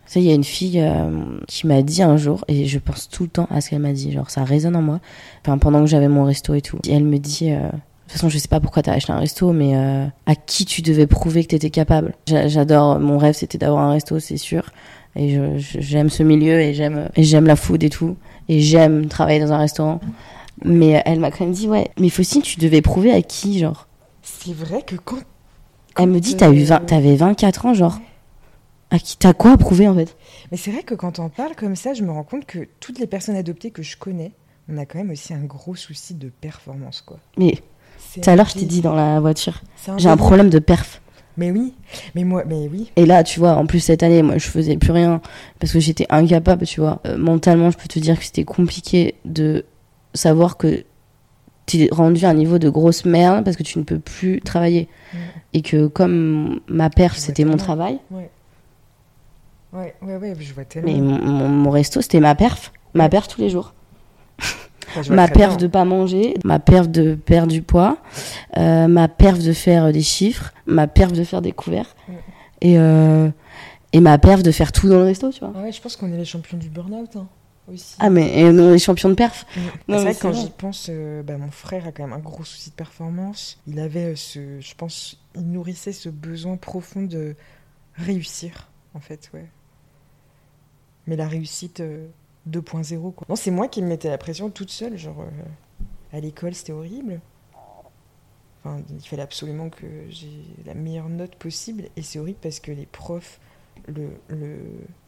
Tu 0.06 0.12
sais, 0.12 0.20
il 0.20 0.26
y 0.26 0.30
a 0.30 0.34
une 0.34 0.44
fille 0.44 0.80
euh, 0.80 1.10
qui 1.48 1.66
m'a 1.66 1.82
dit 1.82 2.02
un 2.02 2.16
jour, 2.16 2.44
et 2.48 2.66
je 2.66 2.78
pense 2.78 3.08
tout 3.08 3.24
le 3.24 3.28
temps 3.28 3.48
à 3.50 3.60
ce 3.60 3.70
qu'elle 3.70 3.80
m'a 3.80 3.92
dit, 3.92 4.12
genre 4.12 4.30
ça 4.30 4.44
résonne 4.44 4.76
en 4.76 4.82
moi, 4.82 5.00
enfin 5.42 5.58
pendant 5.58 5.80
que 5.80 5.86
j'avais 5.86 6.06
mon 6.08 6.22
resto 6.24 6.54
et 6.54 6.60
tout, 6.62 6.78
et 6.86 6.92
elle 6.94 7.04
me 7.04 7.18
dit, 7.18 7.50
euh, 7.50 7.56
de 7.66 7.70
toute 7.70 8.12
façon 8.12 8.28
je 8.28 8.38
sais 8.38 8.46
pas 8.46 8.60
pourquoi 8.60 8.82
t'as 8.84 8.92
acheté 8.92 9.12
un 9.12 9.18
resto, 9.18 9.52
mais 9.52 9.76
euh, 9.76 10.06
à 10.26 10.34
qui 10.36 10.64
tu 10.64 10.80
devais 10.80 11.08
prouver 11.08 11.42
que 11.42 11.48
t'étais 11.48 11.70
capable. 11.70 12.14
J'a- 12.28 12.46
J'adore, 12.46 13.00
mon 13.00 13.18
rêve 13.18 13.34
c'était 13.34 13.58
d'avoir 13.58 13.82
un 13.82 13.90
resto, 13.90 14.20
c'est 14.20 14.36
sûr, 14.36 14.70
et 15.16 15.38
j'aime 15.58 16.08
ce 16.08 16.22
milieu, 16.22 16.60
et 16.60 16.72
j'aime 16.72 17.46
la 17.46 17.56
food 17.56 17.82
et 17.82 17.90
tout, 17.90 18.16
et 18.48 18.60
j'aime 18.60 19.06
travailler 19.08 19.40
dans 19.40 19.52
un 19.52 19.58
restaurant, 19.58 19.98
mais 20.64 21.02
elle 21.04 21.18
m'a 21.18 21.32
quand 21.32 21.44
même 21.44 21.52
dit, 21.52 21.66
ouais, 21.68 21.88
mais 21.98 22.10
Faustine, 22.10 22.42
tu 22.42 22.60
devais 22.60 22.80
prouver 22.80 23.10
à 23.12 23.22
qui, 23.22 23.58
genre? 23.58 23.88
C'est 24.22 24.54
vrai 24.54 24.82
que 24.86 24.94
quand. 24.94 25.16
Elle 25.98 26.10
me 26.10 26.14
quand, 26.14 26.20
dit, 26.20 26.36
t'as 26.36 26.52
eu 26.52 26.62
20 26.62 26.86
t'avais 26.86 27.16
24 27.16 27.66
ans, 27.66 27.74
genre 27.74 27.98
à 28.90 28.98
qui 28.98 29.16
t'as 29.16 29.32
quoi 29.32 29.52
à 29.52 29.56
prouver 29.56 29.88
en 29.88 29.94
fait 29.94 30.16
Mais 30.50 30.56
c'est 30.56 30.70
vrai 30.70 30.82
que 30.82 30.94
quand 30.94 31.18
on 31.18 31.28
parle 31.28 31.54
comme 31.56 31.76
ça, 31.76 31.94
je 31.94 32.02
me 32.02 32.10
rends 32.10 32.24
compte 32.24 32.46
que 32.46 32.68
toutes 32.80 32.98
les 32.98 33.06
personnes 33.06 33.36
adoptées 33.36 33.70
que 33.70 33.82
je 33.82 33.96
connais, 33.96 34.32
on 34.68 34.78
a 34.78 34.86
quand 34.86 34.98
même 34.98 35.10
aussi 35.10 35.34
un 35.34 35.44
gros 35.44 35.74
souci 35.74 36.14
de 36.14 36.28
performance, 36.28 37.02
quoi. 37.02 37.18
Mais 37.38 37.58
tout 38.14 38.28
à 38.28 38.36
l'heure, 38.36 38.48
je 38.48 38.54
t'ai 38.54 38.64
dit 38.66 38.80
dans 38.80 38.94
la 38.94 39.20
voiture. 39.20 39.60
J'ai 39.96 40.08
un 40.08 40.16
problème 40.16 40.50
de 40.50 40.58
perf. 40.58 41.00
Mais 41.36 41.50
oui, 41.50 41.74
mais 42.14 42.24
moi, 42.24 42.44
mais 42.46 42.66
oui. 42.72 42.90
Et 42.96 43.04
là, 43.04 43.22
tu 43.22 43.40
vois, 43.40 43.56
en 43.56 43.66
plus 43.66 43.80
cette 43.80 44.02
année, 44.02 44.22
moi, 44.22 44.38
je 44.38 44.48
faisais 44.48 44.76
plus 44.78 44.92
rien 44.92 45.20
parce 45.58 45.72
que 45.72 45.80
j'étais 45.80 46.06
incapable, 46.08 46.64
tu 46.66 46.80
vois. 46.80 47.00
Euh, 47.06 47.18
mentalement, 47.18 47.70
je 47.70 47.76
peux 47.76 47.88
te 47.88 47.98
dire 47.98 48.18
que 48.18 48.24
c'était 48.24 48.44
compliqué 48.44 49.16
de 49.26 49.66
savoir 50.14 50.56
que 50.56 50.84
t'es 51.66 51.88
rendu 51.92 52.24
à 52.24 52.30
un 52.30 52.34
niveau 52.34 52.58
de 52.58 52.70
grosse 52.70 53.04
merde 53.04 53.44
parce 53.44 53.56
que 53.56 53.62
tu 53.62 53.78
ne 53.78 53.84
peux 53.84 53.98
plus 53.98 54.40
travailler. 54.40 54.88
Et 55.52 55.60
que 55.60 55.86
comme 55.88 56.60
ma 56.68 56.88
perf, 56.88 57.18
c'était 57.18 57.44
mon 57.44 57.56
travail, 57.58 57.98
Ouais. 58.10 58.30
Ouais, 59.76 59.94
ouais, 60.02 60.16
ouais, 60.16 60.34
je 60.40 60.54
vois 60.54 60.64
tellement. 60.64 60.92
mais 60.92 61.00
mon, 61.00 61.18
mon- 61.22 61.48
mon 61.48 61.70
resto, 61.70 62.00
c'était 62.00 62.20
ma 62.20 62.34
perf. 62.34 62.72
Ma 62.94 63.08
perf 63.08 63.28
tous 63.28 63.40
les 63.40 63.50
jours. 63.50 63.74
Ma 65.10 65.26
perf 65.28 65.56
bien. 65.56 65.56
de 65.56 65.66
pas 65.66 65.84
manger, 65.84 66.34
ma 66.44 66.58
perf 66.58 66.88
de 66.88 67.14
perdre 67.16 67.52
du 67.52 67.60
poids, 67.60 67.98
euh, 68.56 68.86
ma 68.86 69.08
perf 69.08 69.38
de 69.40 69.52
faire 69.52 69.92
des 69.92 70.00
chiffres, 70.00 70.54
ma 70.64 70.86
perf 70.86 71.12
de 71.12 71.22
faire 71.24 71.42
des 71.42 71.52
couverts. 71.52 71.94
Et, 72.62 72.78
euh, 72.78 73.28
et 73.92 74.00
ma 74.00 74.16
perf 74.16 74.42
de 74.42 74.50
faire 74.52 74.72
tout 74.72 74.88
dans 74.88 74.96
le 74.98 75.04
resto, 75.04 75.30
tu 75.32 75.40
vois. 75.40 75.50
Ouais, 75.60 75.72
je 75.72 75.80
pense 75.82 75.96
qu'on 75.96 76.10
est 76.12 76.16
les 76.16 76.24
champions 76.24 76.56
du 76.56 76.70
burn-out, 76.70 77.16
hein, 77.16 77.26
aussi. 77.70 77.96
Ah, 77.98 78.08
mais 78.08 78.38
et 78.38 78.44
on 78.44 78.72
est 78.72 78.78
champion 78.78 79.08
de 79.10 79.14
perf. 79.14 79.44
Non, 79.88 79.98
c'est 79.98 80.04
vrai 80.04 80.14
que 80.14 80.20
quand 80.22 80.32
j'y 80.32 80.50
pense, 80.50 80.86
euh, 80.88 81.22
bah, 81.22 81.36
mon 81.36 81.50
frère 81.50 81.86
a 81.86 81.92
quand 81.92 82.04
même 82.04 82.14
un 82.14 82.18
gros 82.20 82.44
souci 82.44 82.70
de 82.70 82.74
performance. 82.76 83.58
Il 83.66 83.80
avait 83.80 84.12
euh, 84.12 84.16
ce, 84.16 84.60
je 84.60 84.74
pense, 84.76 85.18
il 85.34 85.42
nourrissait 85.50 85.92
ce 85.92 86.08
besoin 86.08 86.56
profond 86.56 87.02
de 87.02 87.34
réussir, 87.96 88.68
en 88.94 89.00
fait, 89.00 89.30
ouais. 89.34 89.46
Mais 91.06 91.16
la 91.16 91.28
réussite 91.28 91.80
euh, 91.80 92.06
2.0, 92.50 93.12
quoi. 93.14 93.26
Non, 93.28 93.36
c'est 93.36 93.50
moi 93.50 93.68
qui 93.68 93.82
me 93.82 93.88
mettais 93.88 94.08
la 94.08 94.18
pression 94.18 94.50
toute 94.50 94.70
seule, 94.70 94.96
genre 94.96 95.20
euh, 95.20 96.16
à 96.16 96.20
l'école, 96.20 96.54
c'était 96.54 96.72
horrible. 96.72 97.20
Enfin, 98.64 98.82
il 98.90 99.06
fallait 99.06 99.22
absolument 99.22 99.70
que 99.70 99.86
j'ai 100.08 100.42
la 100.64 100.74
meilleure 100.74 101.08
note 101.08 101.36
possible, 101.36 101.84
et 101.96 102.02
c'est 102.02 102.18
horrible 102.18 102.38
parce 102.42 102.58
que 102.58 102.72
les 102.72 102.86
profs 102.86 103.38
le, 103.86 104.10
le 104.28 104.58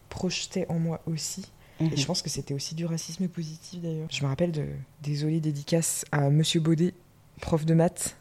projetaient 0.08 0.66
en 0.68 0.78
moi 0.78 1.00
aussi. 1.06 1.50
Mhm. 1.80 1.90
Et 1.92 1.96
je 1.96 2.06
pense 2.06 2.22
que 2.22 2.28
c'était 2.30 2.54
aussi 2.54 2.74
du 2.74 2.87
racisme 2.87 3.28
positif 3.28 3.80
d'ailleurs. 3.80 4.08
Je 4.11 4.22
me 4.22 4.28
rappelle 4.28 4.52
de 4.52 4.66
désolé 5.02 5.40
dédicace 5.40 6.04
à 6.12 6.30
Monsieur 6.30 6.61
Baudet, 6.61 6.94
prof 7.40 7.64
de 7.64 7.74
maths. 7.74 8.16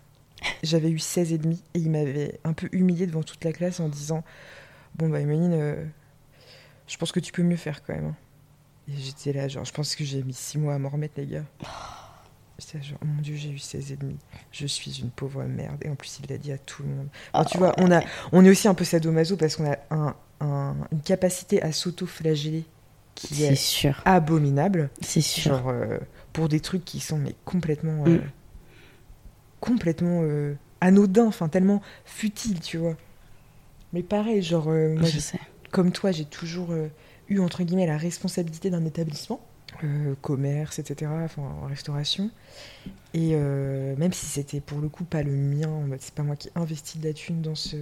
J'avais 0.61 0.91
eu 0.91 0.99
16 0.99 1.33
et 1.33 1.37
demi 1.39 1.63
et 1.73 1.79
il 1.79 1.89
m'avait 1.89 2.39
un 2.43 2.53
peu 2.53 2.69
humilié 2.71 3.07
devant 3.07 3.23
toute 3.23 3.43
la 3.43 3.51
classe 3.51 3.79
en 3.79 3.89
disant 3.89 4.23
"Bon 4.95 5.09
bah 5.09 5.19
Emeline, 5.19 5.53
euh, 5.53 5.83
je 6.87 6.97
pense 6.97 7.11
que 7.11 7.19
tu 7.19 7.31
peux 7.31 7.43
mieux 7.43 7.57
faire 7.57 7.83
quand 7.83 7.93
même." 7.93 8.05
hein. 8.05 8.15
Et 8.89 8.97
j'étais 8.97 9.33
là 9.33 9.47
genre 9.47 9.65
je 9.65 9.73
pense 9.73 9.95
que 9.95 10.03
j'ai 10.05 10.23
mis 10.23 10.33
6 10.33 10.57
mois 10.57 10.75
à 10.75 10.79
m'en 10.79 10.89
remettre 10.89 11.15
les 11.17 11.27
gars. 11.27 11.43
J'étais 12.59 12.81
genre 12.83 12.97
"Oh 13.03 13.05
mon 13.05 13.21
dieu, 13.21 13.35
j'ai 13.35 13.49
eu 13.51 13.59
16 13.59 13.91
et 13.91 13.97
demi. 13.97 14.17
Je 14.51 14.65
suis 14.65 14.99
une 15.01 15.11
pauvre 15.11 15.43
merde." 15.43 15.77
Et 15.85 15.89
en 15.89 15.95
plus, 15.95 16.19
il 16.23 16.29
l'a 16.31 16.39
dit 16.39 16.51
à 16.51 16.57
tout 16.57 16.81
le 16.81 16.89
monde. 16.89 17.07
Ah, 17.31 17.39
Alors, 17.39 17.51
tu 17.51 17.57
vois, 17.59 17.75
on 17.77 17.91
a 17.91 18.01
on 18.31 18.43
est 18.43 18.49
aussi 18.49 18.67
un 18.67 18.73
peu 18.73 18.83
sadomaso 18.83 19.37
parce 19.37 19.55
qu'on 19.55 19.71
a 19.71 19.77
un- 19.91 20.15
un- 20.41 20.75
une 20.91 21.01
capacité 21.01 21.61
à 21.61 21.71
s'auto-flageller 21.71 22.65
qui 23.13 23.43
est 23.43 23.53
sûr. 23.55 24.01
abominable. 24.05 24.89
C'est 25.01 25.21
sûr. 25.21 25.51
Genre 25.55 25.69
euh, 25.69 25.99
pour 26.33 26.49
des 26.49 26.59
trucs 26.59 26.83
qui 26.83 26.99
sont 26.99 27.17
mais 27.19 27.35
complètement 27.45 28.05
euh, 28.07 28.17
Mm. 28.17 28.21
complètement 29.59 30.21
euh, 30.23 30.55
anodins, 30.81 31.27
enfin 31.27 31.49
tellement 31.49 31.81
futiles, 32.05 32.59
tu 32.59 32.77
vois. 32.77 32.95
Mais 33.93 34.01
pareil, 34.03 34.41
genre 34.41 34.67
euh, 34.69 34.95
moi, 34.95 35.09
je 35.09 35.19
sais. 35.19 35.39
Comme 35.71 35.91
toi, 35.91 36.11
j'ai 36.11 36.25
toujours 36.25 36.71
euh, 36.71 36.87
eu 37.29 37.39
entre 37.39 37.63
guillemets 37.63 37.87
la 37.87 37.97
responsabilité 37.97 38.69
d'un 38.69 38.85
établissement, 38.85 39.39
euh, 39.83 40.15
commerce, 40.21 40.79
etc. 40.79 41.11
Enfin 41.23 41.41
en 41.41 41.67
restauration. 41.67 42.31
Et 43.13 43.31
euh, 43.33 43.95
même 43.97 44.13
si 44.13 44.25
c'était 44.25 44.61
pour 44.61 44.79
le 44.79 44.89
coup 44.89 45.03
pas 45.03 45.23
le 45.23 45.31
mien, 45.31 45.69
c'est 45.99 46.13
pas 46.13 46.23
moi 46.23 46.35
qui 46.35 46.49
investis 46.55 46.99
de 47.01 47.07
la 47.07 47.13
thune 47.13 47.41
dans 47.41 47.55
ce 47.55 47.77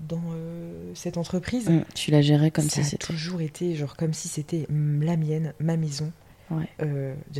dans 0.00 0.22
euh, 0.32 0.90
cette 0.94 1.16
entreprise. 1.16 1.68
Mm, 1.68 1.84
Tu 1.94 2.10
l'as 2.10 2.22
géré 2.22 2.50
comme 2.50 2.64
ça 2.64 2.76
si 2.76 2.80
a 2.80 2.84
c'était. 2.84 3.06
toujours 3.06 3.40
été 3.40 3.74
genre 3.76 3.96
comme 3.96 4.12
si 4.14 4.28
c'était 4.28 4.66
la 4.70 5.16
mienne, 5.16 5.54
ma 5.60 5.76
maison. 5.76 6.12
Ouais. 6.50 6.68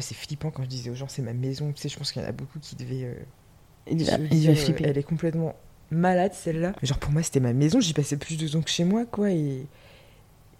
C'est 0.00 0.14
flippant 0.14 0.50
quand 0.50 0.62
je 0.62 0.68
disais 0.68 0.90
aux 0.90 0.94
gens 0.94 1.08
c'est 1.08 1.22
ma 1.22 1.32
maison. 1.34 1.72
Tu 1.72 1.82
sais, 1.82 1.88
je 1.88 1.98
pense 1.98 2.12
qu'il 2.12 2.22
y 2.22 2.24
en 2.24 2.28
a 2.28 2.32
beaucoup 2.32 2.58
qui 2.60 2.76
devaient. 2.76 3.16
Il 3.90 4.04
va, 4.04 4.16
il 4.18 4.28
dire, 4.28 4.50
va 4.50 4.56
flipper. 4.56 4.84
elle 4.84 4.96
est 4.98 5.02
complètement 5.02 5.54
malade 5.90 6.32
celle-là. 6.34 6.74
Genre 6.82 6.98
pour 6.98 7.10
moi 7.12 7.22
c'était 7.22 7.40
ma 7.40 7.52
maison. 7.52 7.80
J'y 7.80 7.92
passais 7.94 8.16
plus 8.16 8.36
de 8.38 8.48
temps 8.48 8.62
que 8.62 8.70
chez 8.70 8.84
moi 8.84 9.04
quoi. 9.06 9.30
Et 9.30 9.66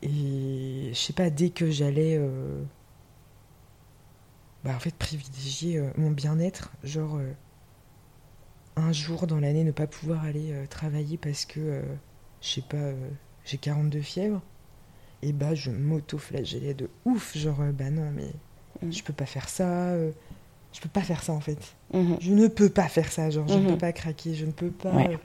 et 0.03 0.91
je 0.93 0.99
sais 0.99 1.13
pas 1.13 1.31
dès 1.31 1.51
que 1.51 1.71
j'allais. 1.71 2.17
euh, 2.19 2.63
Bah 4.65 4.75
en 4.77 4.79
fait 4.81 4.95
privilégier 4.95 5.79
euh, 5.79 5.91
mon 5.97 6.11
bien-être. 6.11 6.73
Genre 6.85 7.17
euh, 7.17 7.33
un 8.77 8.93
jour 8.93 9.27
dans 9.27 9.39
l'année 9.41 9.65
ne 9.65 9.71
pas 9.73 9.87
pouvoir 9.87 10.25
aller 10.25 10.55
travailler 10.71 11.17
parce 11.19 11.45
que 11.45 11.83
je 12.41 12.49
sais 12.49 12.63
pas 12.63 12.91
j'ai 13.45 13.59
42 13.59 14.01
fièvres. 14.01 14.41
Et 15.23 15.33
bah 15.33 15.55
je 15.55 15.71
m'auto-flagellais 15.71 16.75
de 16.75 16.91
ouf. 17.05 17.37
Genre 17.37 17.61
bah 17.73 17.91
non 17.91 18.11
mais 18.13 18.31
Mm. 18.83 18.91
je 18.91 19.03
peux 19.05 19.13
pas 19.13 19.27
faire 19.27 19.49
ça. 19.49 19.93
Je 20.73 20.81
peux 20.81 20.89
pas 20.89 21.03
faire 21.03 21.23
ça 21.23 21.33
en 21.33 21.41
fait. 21.41 21.59
Mhm. 21.93 22.17
Je 22.21 22.33
ne 22.33 22.47
peux 22.49 22.69
pas 22.71 22.89
faire 22.89 23.11
ça, 23.13 23.31
genre 23.31 23.47
je 23.49 23.55
ne 23.55 23.61
Mhm. 23.61 23.67
peux 23.73 23.79
pas 23.79 23.93
craquer, 23.93 24.35
je 24.35 24.45
ne 24.47 24.53
peux 24.53 24.71
pas 24.71 24.93
Ouais. 24.93 25.11
euh, 25.15 25.17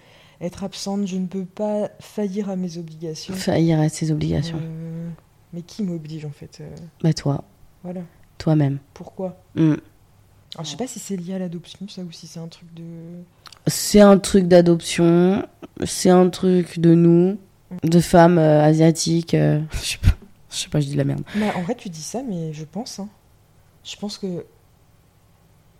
être 0.45 0.63
absente, 0.63 1.07
je 1.07 1.17
ne 1.17 1.25
peux 1.27 1.45
pas 1.45 1.89
faillir 1.99 2.49
à 2.49 2.55
mes 2.55 2.77
obligations. 2.77 3.33
Faillir 3.33 3.79
à 3.79 3.89
ses 3.89 4.11
obligations. 4.11 4.59
Euh, 4.61 5.09
mais 5.53 5.61
qui 5.61 5.83
m'oblige 5.83 6.25
en 6.25 6.31
fait 6.31 6.59
euh, 6.61 6.69
Bah 7.01 7.13
toi, 7.13 7.43
Voilà, 7.83 8.01
toi-même. 8.37 8.79
pourquoi 8.93 9.37
Mm. 9.55 9.75
Alors 10.55 10.65
je 10.65 10.69
sais 10.71 10.77
pas 10.77 10.87
si 10.87 10.99
c'est 10.99 11.17
lié 11.17 11.33
à 11.35 11.39
l'adoption 11.39 11.87
ça 11.87 12.01
ou 12.01 12.11
si 12.11 12.25
c'est 12.27 12.39
un 12.39 12.47
truc 12.47 12.73
de... 12.73 12.83
C'est 13.67 13.99
un 13.99 14.17
truc 14.17 14.47
d'adoption, 14.47 15.45
c'est 15.85 16.09
un 16.09 16.29
truc 16.29 16.79
de 16.79 16.93
nous, 16.95 17.37
de 17.83 17.99
femmes 17.99 18.37
euh, 18.37 18.63
asiatiques. 18.63 19.31
je 19.35 19.59
sais 19.81 19.97
pas, 19.97 20.09
je 20.49 20.55
sais 20.55 20.69
pas, 20.69 20.79
je 20.79 20.85
dis 20.87 20.93
de 20.93 20.97
la 20.97 21.03
merde. 21.03 21.21
Bah, 21.35 21.47
en 21.55 21.61
vrai 21.63 21.75
tu 21.75 21.89
dis 21.89 22.01
ça 22.01 22.21
mais 22.23 22.53
je 22.53 22.63
pense, 22.63 22.99
hein. 22.99 23.09
je 23.83 23.95
pense 23.97 24.17
que 24.17 24.45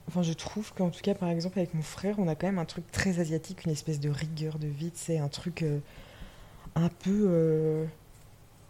enfin, 0.08 0.22
je 0.24 0.34
trouve 0.34 0.74
qu'en 0.74 0.90
tout 0.90 1.02
cas, 1.02 1.14
par 1.16 1.30
exemple, 1.30 1.60
avec 1.60 1.74
mon 1.74 1.82
frère, 1.82 2.16
on 2.20 2.28
a 2.28 2.36
quand 2.36 2.48
même 2.48 2.60
un 2.60 2.66
truc 2.66 2.90
très 2.92 3.20
asiatique, 3.20 3.66
une 3.66 3.72
espèce 3.72 4.00
de 4.00 4.10
rigueur 4.10 4.60
de 4.60 4.68
vie, 4.68 4.92
c'est 4.96 5.18
un 5.20 5.28
truc 5.30 5.64
euh, 5.64 5.80
un 6.76 6.90
peu. 6.90 7.26
euh, 7.30 7.86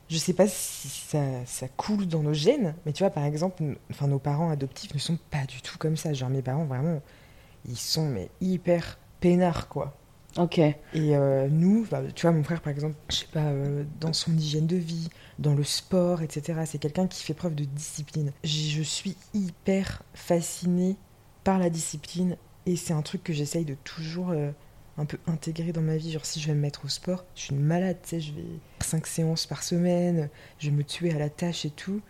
je 0.09 0.17
sais 0.17 0.33
pas 0.33 0.47
si 0.47 0.87
ça, 0.89 1.21
ça 1.45 1.67
coule 1.69 2.07
dans 2.07 2.23
nos 2.23 2.33
gènes, 2.33 2.75
mais 2.85 2.93
tu 2.93 3.03
vois, 3.03 3.09
par 3.11 3.25
exemple, 3.25 3.63
enfin, 3.91 4.07
nos 4.07 4.19
parents 4.19 4.49
adoptifs 4.51 4.93
ne 4.93 4.99
sont 4.99 5.17
pas 5.31 5.45
du 5.45 5.61
tout 5.61 5.77
comme 5.77 5.97
ça. 5.97 6.13
Genre, 6.13 6.29
mes 6.29 6.41
parents, 6.41 6.65
vraiment, 6.65 7.01
ils 7.65 7.77
sont 7.77 8.07
mais 8.09 8.29
hyper 8.41 8.99
peinards, 9.21 9.69
quoi. 9.69 9.97
Ok. 10.37 10.59
Et 10.59 10.77
euh, 10.95 11.47
nous, 11.49 11.87
tu 12.15 12.21
vois, 12.27 12.31
mon 12.31 12.43
frère, 12.43 12.61
par 12.61 12.71
exemple, 12.71 12.95
je 13.09 13.15
sais 13.17 13.27
pas, 13.31 13.45
euh, 13.47 13.83
dans 13.99 14.13
son 14.13 14.33
hygiène 14.37 14.67
de 14.67 14.75
vie, 14.75 15.09
dans 15.39 15.55
le 15.55 15.63
sport, 15.63 16.21
etc., 16.21 16.61
c'est 16.65 16.77
quelqu'un 16.79 17.07
qui 17.07 17.23
fait 17.23 17.33
preuve 17.33 17.55
de 17.55 17.63
discipline. 17.65 18.33
Je 18.43 18.81
suis 18.83 19.17
hyper 19.33 20.03
fascinée 20.13 20.97
par 21.47 21.59
la 21.59 21.69
discipline 21.69 22.35
et 22.65 22.75
c'est 22.75 22.91
un 22.91 23.01
truc 23.01 23.23
que 23.23 23.31
j'essaye 23.31 23.63
de 23.63 23.75
toujours 23.85 24.31
euh, 24.31 24.51
un 24.97 25.05
peu 25.05 25.17
intégrer 25.27 25.71
dans 25.71 25.81
ma 25.81 25.95
vie. 25.95 26.11
Genre, 26.11 26.25
si 26.25 26.41
je 26.41 26.47
vais 26.47 26.53
me 26.53 26.59
mettre 26.59 26.83
au 26.83 26.89
sport, 26.89 27.23
je 27.35 27.43
suis 27.43 27.55
une 27.55 27.63
malade, 27.63 27.95
tu 28.03 28.09
sais, 28.09 28.19
je 28.19 28.33
vais 28.33 28.43
5 28.81 29.07
séances 29.07 29.45
par 29.45 29.63
semaine, 29.63 30.29
je 30.59 30.69
vais 30.69 30.75
me 30.75 30.83
tuer 30.83 31.13
à 31.13 31.17
la 31.17 31.29
tâche 31.29 31.63
et 31.63 31.69
tout. 31.69 32.01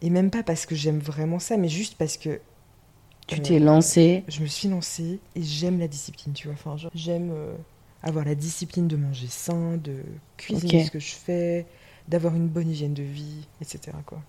Et 0.00 0.08
même 0.08 0.30
pas 0.30 0.42
parce 0.42 0.64
que 0.64 0.74
j'aime 0.74 0.98
vraiment 0.98 1.38
ça, 1.38 1.58
mais 1.58 1.68
juste 1.68 1.96
parce 1.98 2.16
que 2.16 2.40
Tu 3.26 3.38
euh, 3.38 3.42
t'es 3.42 3.58
lancé. 3.58 4.24
je 4.28 4.40
me 4.40 4.46
suis 4.46 4.68
lancée 4.68 5.20
et 5.34 5.42
j'aime 5.42 5.78
la 5.78 5.86
discipline, 5.86 6.32
tu 6.32 6.48
vois. 6.48 6.54
Enfin, 6.54 6.76
j'aime 6.94 7.30
euh, 7.30 7.54
avoir 8.02 8.24
la 8.24 8.34
discipline 8.34 8.88
de 8.88 8.96
manger 8.96 9.26
sain, 9.28 9.76
de 9.76 10.04
cuisiner 10.38 10.86
ce 10.86 10.90
que 10.90 11.00
je 11.00 11.12
fais, 11.12 11.66
d'avoir 12.08 12.34
une 12.34 12.48
bonne 12.48 12.70
hygiène 12.70 12.94
de 12.94 13.02
vie, 13.02 13.46
etc. 13.60 13.94
Quoi. 14.06 14.22